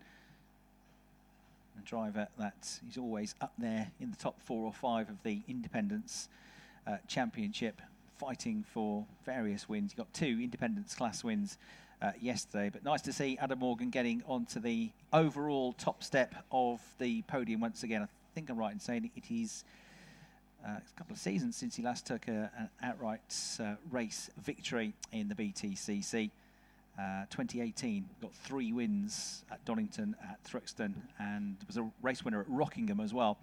a 1.77 1.85
driver 1.87 2.27
that 2.37 2.79
is 2.89 2.97
always 2.97 3.35
up 3.41 3.53
there 3.57 3.91
in 3.99 4.11
the 4.11 4.17
top 4.17 4.39
four 4.41 4.65
or 4.65 4.73
five 4.73 5.09
of 5.09 5.21
the 5.23 5.41
Independence 5.47 6.29
uh, 6.87 6.97
Championship, 7.07 7.81
fighting 8.17 8.63
for 8.73 9.05
various 9.25 9.67
wins. 9.67 9.91
He 9.91 9.97
got 9.97 10.13
two 10.13 10.39
Independence 10.41 10.95
class 10.95 11.23
wins 11.23 11.57
uh, 12.05 12.11
yesterday, 12.21 12.69
but 12.71 12.83
nice 12.83 13.01
to 13.01 13.13
see 13.13 13.37
Adam 13.41 13.59
Morgan 13.59 13.89
getting 13.89 14.21
onto 14.27 14.59
the 14.59 14.91
overall 15.11 15.73
top 15.73 16.03
step 16.03 16.35
of 16.51 16.79
the 16.99 17.23
podium 17.23 17.61
once 17.61 17.83
again. 17.83 18.03
I 18.03 18.07
think 18.35 18.49
I'm 18.49 18.57
right 18.57 18.73
in 18.73 18.79
saying 18.79 19.09
it 19.15 19.33
is. 19.33 19.63
Uh, 20.63 20.69
a 20.77 20.97
couple 20.97 21.13
of 21.13 21.19
seasons 21.19 21.55
since 21.55 21.75
he 21.75 21.83
last 21.83 22.07
took 22.07 22.27
a, 22.27 22.49
an 22.57 22.69
outright 22.81 23.21
uh, 23.59 23.75
race 23.91 24.31
victory 24.43 24.93
in 25.11 25.29
the 25.29 25.35
BTCC. 25.35 26.31
Uh, 26.97 27.25
2018 27.29 28.09
got 28.19 28.33
three 28.33 28.73
wins 28.73 29.43
at 29.51 29.63
Donington, 29.65 30.15
at 30.23 30.43
Thruxton, 30.43 30.93
and 31.19 31.55
was 31.67 31.77
a 31.77 31.87
race 32.01 32.25
winner 32.25 32.41
at 32.41 32.49
Rockingham 32.49 32.99
as 32.99 33.13
well. 33.13 33.37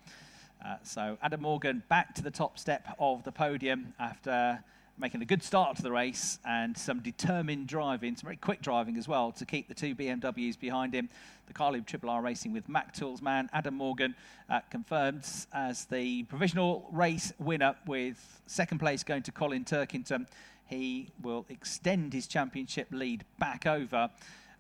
Uh, 0.65 0.77
so 0.83 1.17
Adam 1.23 1.43
Morgan 1.43 1.83
back 1.89 2.15
to 2.17 2.23
the 2.23 2.31
top 2.31 2.59
step 2.59 2.89
of 2.99 3.23
the 3.23 3.33
podium 3.33 3.95
after 4.01 4.63
making 5.03 5.21
a 5.21 5.25
good 5.25 5.43
start 5.43 5.77
to 5.77 5.83
the 5.83 5.91
race 5.91 6.39
and 6.45 6.79
some 6.79 7.01
determined 7.01 7.67
driving, 7.67 8.15
some 8.15 8.25
very 8.25 8.37
quick 8.37 8.63
driving 8.63 8.97
as 8.97 9.09
well 9.09 9.33
to 9.33 9.45
keep 9.45 9.67
the 9.67 9.75
two 9.75 9.97
BMWs 9.97 10.57
behind 10.57 10.95
him. 10.95 11.09
The 11.49 11.53
Carlube 11.53 11.87
Triple 11.87 12.09
R 12.09 12.23
Racing 12.23 12.53
with 12.53 12.69
Mac 12.69 12.95
Tools 12.95 13.21
man 13.21 13.51
Adam 13.53 13.75
Morgan 13.75 14.15
uh, 14.49 14.61
confirmed 14.71 15.27
as 15.53 15.87
the 15.87 16.23
provisional 16.23 16.89
race 16.93 17.33
winner 17.41 17.75
with 17.85 18.41
second 18.47 18.79
place 18.79 19.03
going 19.03 19.25
to 19.25 19.33
Colin 19.33 19.65
Turkington 19.65 20.29
he 20.67 21.09
will 21.21 21.45
extend 21.49 22.13
his 22.13 22.29
championship 22.29 22.87
lead 22.93 23.25
back 23.41 23.67
over 23.67 24.09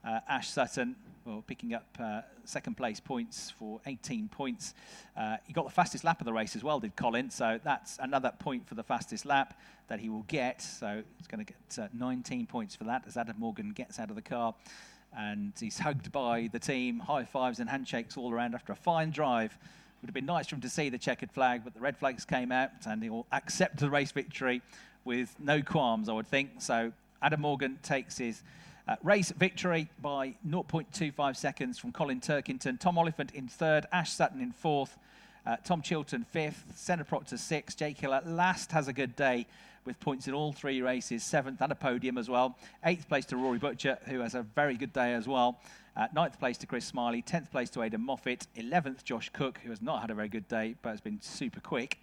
Uh, 0.04 0.20
Ash 0.28 0.48
Sutton 0.48 0.96
well, 1.24 1.44
picking 1.46 1.74
up 1.74 1.86
uh, 2.00 2.22
second 2.44 2.76
place 2.76 3.00
points 3.00 3.50
for 3.50 3.80
18 3.86 4.28
points. 4.28 4.74
Uh, 5.16 5.36
he 5.44 5.52
got 5.52 5.64
the 5.64 5.70
fastest 5.70 6.04
lap 6.04 6.20
of 6.20 6.24
the 6.24 6.32
race 6.32 6.56
as 6.56 6.64
well, 6.64 6.80
did 6.80 6.96
Colin. 6.96 7.30
So 7.30 7.60
that's 7.62 7.98
another 8.00 8.32
point 8.38 8.66
for 8.66 8.74
the 8.74 8.82
fastest 8.82 9.24
lap 9.24 9.58
that 9.88 10.00
he 10.00 10.08
will 10.08 10.24
get. 10.28 10.60
So 10.60 11.02
he's 11.18 11.26
going 11.26 11.44
to 11.44 11.52
get 11.52 11.84
uh, 11.84 11.88
19 11.92 12.46
points 12.46 12.74
for 12.74 12.84
that 12.84 13.04
as 13.06 13.16
Adam 13.16 13.36
Morgan 13.38 13.70
gets 13.70 13.98
out 13.98 14.10
of 14.10 14.16
the 14.16 14.22
car. 14.22 14.54
And 15.16 15.52
he's 15.58 15.78
hugged 15.78 16.10
by 16.10 16.48
the 16.52 16.58
team, 16.58 16.98
high 16.98 17.24
fives 17.24 17.60
and 17.60 17.68
handshakes 17.68 18.16
all 18.16 18.32
around 18.32 18.54
after 18.54 18.72
a 18.72 18.76
fine 18.76 19.10
drive. 19.10 19.56
Would 20.00 20.08
have 20.08 20.14
been 20.14 20.26
nice 20.26 20.48
for 20.48 20.56
him 20.56 20.62
to 20.62 20.70
see 20.70 20.88
the 20.88 20.98
checkered 20.98 21.30
flag, 21.30 21.62
but 21.62 21.74
the 21.74 21.80
red 21.80 21.96
flags 21.96 22.24
came 22.24 22.50
out 22.50 22.70
and 22.86 23.02
he 23.02 23.10
will 23.10 23.26
accept 23.30 23.78
the 23.78 23.90
race 23.90 24.10
victory 24.10 24.62
with 25.04 25.36
no 25.38 25.62
qualms, 25.62 26.08
I 26.08 26.12
would 26.14 26.26
think. 26.26 26.50
So 26.58 26.92
Adam 27.20 27.42
Morgan 27.42 27.78
takes 27.82 28.18
his 28.18 28.42
uh, 28.88 28.96
race 29.02 29.30
victory 29.30 29.88
by 30.00 30.34
0.25 30.48 31.36
seconds 31.36 31.78
from 31.78 31.92
Colin 31.92 32.20
Turkington. 32.20 32.78
Tom 32.78 32.98
Oliphant 32.98 33.32
in 33.32 33.48
third, 33.48 33.86
Ash 33.92 34.12
Sutton 34.12 34.40
in 34.40 34.52
fourth, 34.52 34.98
uh, 35.46 35.56
Tom 35.64 35.82
Chilton 35.82 36.24
fifth, 36.24 36.72
Senna 36.76 37.04
Proctor 37.04 37.36
sixth. 37.36 37.78
Jake 37.78 37.98
Hill 37.98 38.14
at 38.14 38.26
last 38.26 38.72
has 38.72 38.88
a 38.88 38.92
good 38.92 39.16
day 39.16 39.46
with 39.84 39.98
points 39.98 40.28
in 40.28 40.34
all 40.34 40.52
three 40.52 40.80
races, 40.80 41.24
seventh 41.24 41.60
and 41.60 41.72
a 41.72 41.74
podium 41.74 42.16
as 42.16 42.28
well. 42.28 42.56
Eighth 42.84 43.08
place 43.08 43.24
to 43.26 43.36
Rory 43.36 43.58
Butcher, 43.58 43.98
who 44.06 44.20
has 44.20 44.34
a 44.34 44.42
very 44.42 44.76
good 44.76 44.92
day 44.92 45.14
as 45.14 45.26
well. 45.26 45.58
Uh, 45.96 46.06
ninth 46.14 46.38
place 46.38 46.56
to 46.58 46.66
Chris 46.66 46.84
Smiley, 46.84 47.20
tenth 47.22 47.50
place 47.50 47.68
to 47.70 47.82
Aidan 47.82 48.00
Moffat, 48.00 48.46
eleventh 48.56 49.04
Josh 49.04 49.28
Cook, 49.30 49.58
who 49.62 49.70
has 49.70 49.82
not 49.82 50.00
had 50.00 50.10
a 50.10 50.14
very 50.14 50.28
good 50.28 50.48
day 50.48 50.76
but 50.82 50.90
has 50.90 51.00
been 51.00 51.20
super 51.20 51.60
quick. 51.60 51.98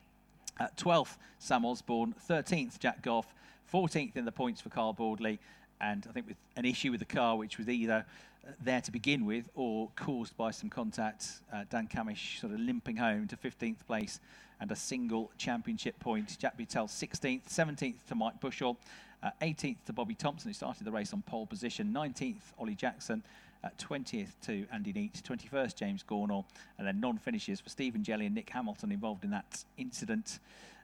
Uh, 0.60 0.68
12th, 0.78 1.16
Sam 1.38 1.66
Osborne. 1.66 2.14
13th, 2.30 2.80
Jack 2.80 3.02
Goff. 3.02 3.34
14th 3.74 4.18
in 4.18 4.26
the 4.26 4.32
points 4.32 4.60
for 4.60 4.70
Carl 4.70 4.94
Boardley 4.94 5.40
and 5.82 6.06
I 6.10 6.12
think 6.12 6.28
with 6.28 6.38
an 6.56 6.66
issue 6.66 6.92
with 6.92 7.00
the 7.00 7.06
car, 7.06 7.38
which 7.38 7.58
was 7.58 7.70
either 7.70 8.06
uh, 8.48 8.52
there 8.62 8.82
to 8.82 8.92
begin 8.92 9.26
with 9.26 9.50
or 9.56 9.90
caused 9.96 10.36
by 10.38 10.52
some 10.52 10.70
contact, 10.70 11.42
uh, 11.54 11.64
Dan 11.70 11.88
Cammish 11.88 12.40
sort 12.40 12.54
of 12.54 12.60
limping 12.60 12.98
home 12.98 13.28
to 13.28 13.38
15th 13.38 13.86
place 13.88 14.20
and 14.60 14.72
a 14.72 14.76
single 14.76 15.32
championship 15.38 15.98
point. 16.00 16.38
Jack 16.38 16.58
Butel 16.58 16.88
16th, 16.88 17.48
17th 17.50 17.96
to 18.08 18.16
Mike 18.16 18.40
Bushell, 18.42 18.78
uh, 19.24 19.32
18th 19.42 19.78
to 19.86 19.94
Bobby 19.94 20.16
Thomson, 20.16 20.50
who 20.50 20.54
started 20.54 20.86
the 20.86 20.92
race 20.92 21.14
on 21.14 21.22
pole 21.22 21.46
position, 21.46 21.94
19th 21.94 22.54
Ollie 22.58 22.76
Jackson, 22.76 23.24
uh, 23.64 23.70
20th 23.78 24.32
to 24.42 24.66
Andy 24.72 24.94
Neate, 24.94 25.22
21st 25.22 25.76
James 25.76 26.04
Gornall, 26.08 26.46
and 26.78 26.88
then 26.88 27.00
non-finishes 27.00 27.60
for 27.60 27.70
Stephen 27.70 28.04
Jelley 28.04 28.26
and 28.26 28.36
Nick 28.36 28.50
Hamilton 28.50 28.92
involved 28.92 29.24
in 29.24 29.32
that 29.32 29.64
incident. 29.78 30.40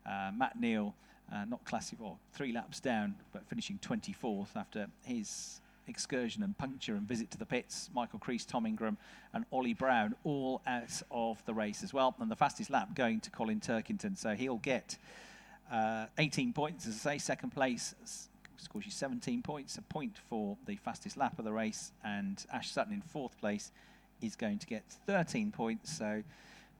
Uh, 0.06 0.32
Matt 0.36 0.60
Neal 0.60 0.94
uh, 1.34 1.46
not 1.46 1.64
classic, 1.66 2.00
or 2.02 2.18
three 2.34 2.52
laps 2.52 2.80
down, 2.80 3.16
but 3.34 3.48
finishing 3.48 3.80
24th 3.80 4.56
after 4.56 4.88
his 5.04 5.62
excursion 5.88 6.44
and 6.44 6.58
puncture 6.58 6.96
and 6.96 7.08
visit 7.08 7.32
to 7.32 7.38
the 7.38 7.46
pits. 7.46 7.90
Michael 7.94 8.20
Crees, 8.20 8.46
Tom 8.46 8.66
Ingram, 8.66 8.98
and 9.34 9.46
Ollie 9.52 9.74
Brown 9.74 10.16
all 10.24 10.62
out 10.66 11.02
of 11.12 11.44
the 11.46 11.54
race 11.54 11.84
as 11.84 11.94
well. 11.94 12.16
And 12.20 12.30
the 12.30 12.36
fastest 12.36 12.70
lap 12.70 12.96
going 12.96 13.20
to 13.22 13.30
Colin 13.30 13.60
Turkington, 13.60 14.18
so 14.18 14.34
he'll 14.34 14.58
get 14.58 14.98
uh, 15.72 16.06
18 16.18 16.54
points, 16.54 16.88
as 16.88 17.06
I 17.06 17.14
say, 17.14 17.18
second 17.18 17.52
place. 17.52 17.96
Scores 18.58 18.86
you 18.86 18.92
17 18.92 19.42
points, 19.42 19.78
a 19.78 19.82
point 19.82 20.18
for 20.30 20.58
the 20.66 20.78
fastest 20.78 21.18
lap 21.18 21.38
of 21.38 21.46
the 21.46 21.52
race, 21.52 21.92
and 22.04 22.44
Ash 22.52 22.72
Sutton 22.72 22.94
in 22.94 23.02
fourth 23.02 23.38
place 23.40 23.72
is 24.22 24.36
going 24.36 24.60
to 24.60 24.68
get 24.68 24.84
13 25.06 25.52
points. 25.52 25.96
So 25.96 26.24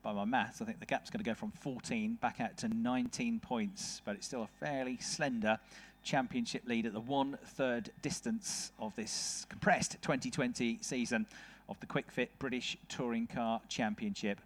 by 0.06 0.12
my 0.12 0.24
maths, 0.24 0.62
I 0.62 0.64
think 0.64 0.78
the 0.78 0.86
gap's 0.86 1.10
going 1.10 1.18
to 1.18 1.28
go 1.28 1.34
from 1.34 1.50
14 1.50 2.18
back 2.20 2.40
out 2.40 2.56
to 2.58 2.68
19 2.68 3.40
points, 3.40 4.00
but 4.04 4.14
it's 4.14 4.24
still 4.24 4.44
a 4.44 4.64
fairly 4.64 4.98
slender 4.98 5.58
championship 6.04 6.62
lead 6.64 6.86
at 6.86 6.92
the 6.92 7.00
one 7.00 7.36
third 7.42 7.90
distance 8.02 8.70
of 8.78 8.94
this 8.94 9.44
compressed 9.48 9.96
2020 10.02 10.78
season 10.80 11.26
of 11.68 11.80
the 11.80 11.86
Kwik 11.86 12.08
Fit 12.12 12.30
British 12.38 12.76
Touring 12.88 13.26
Car 13.26 13.60
Championship. 13.68 14.38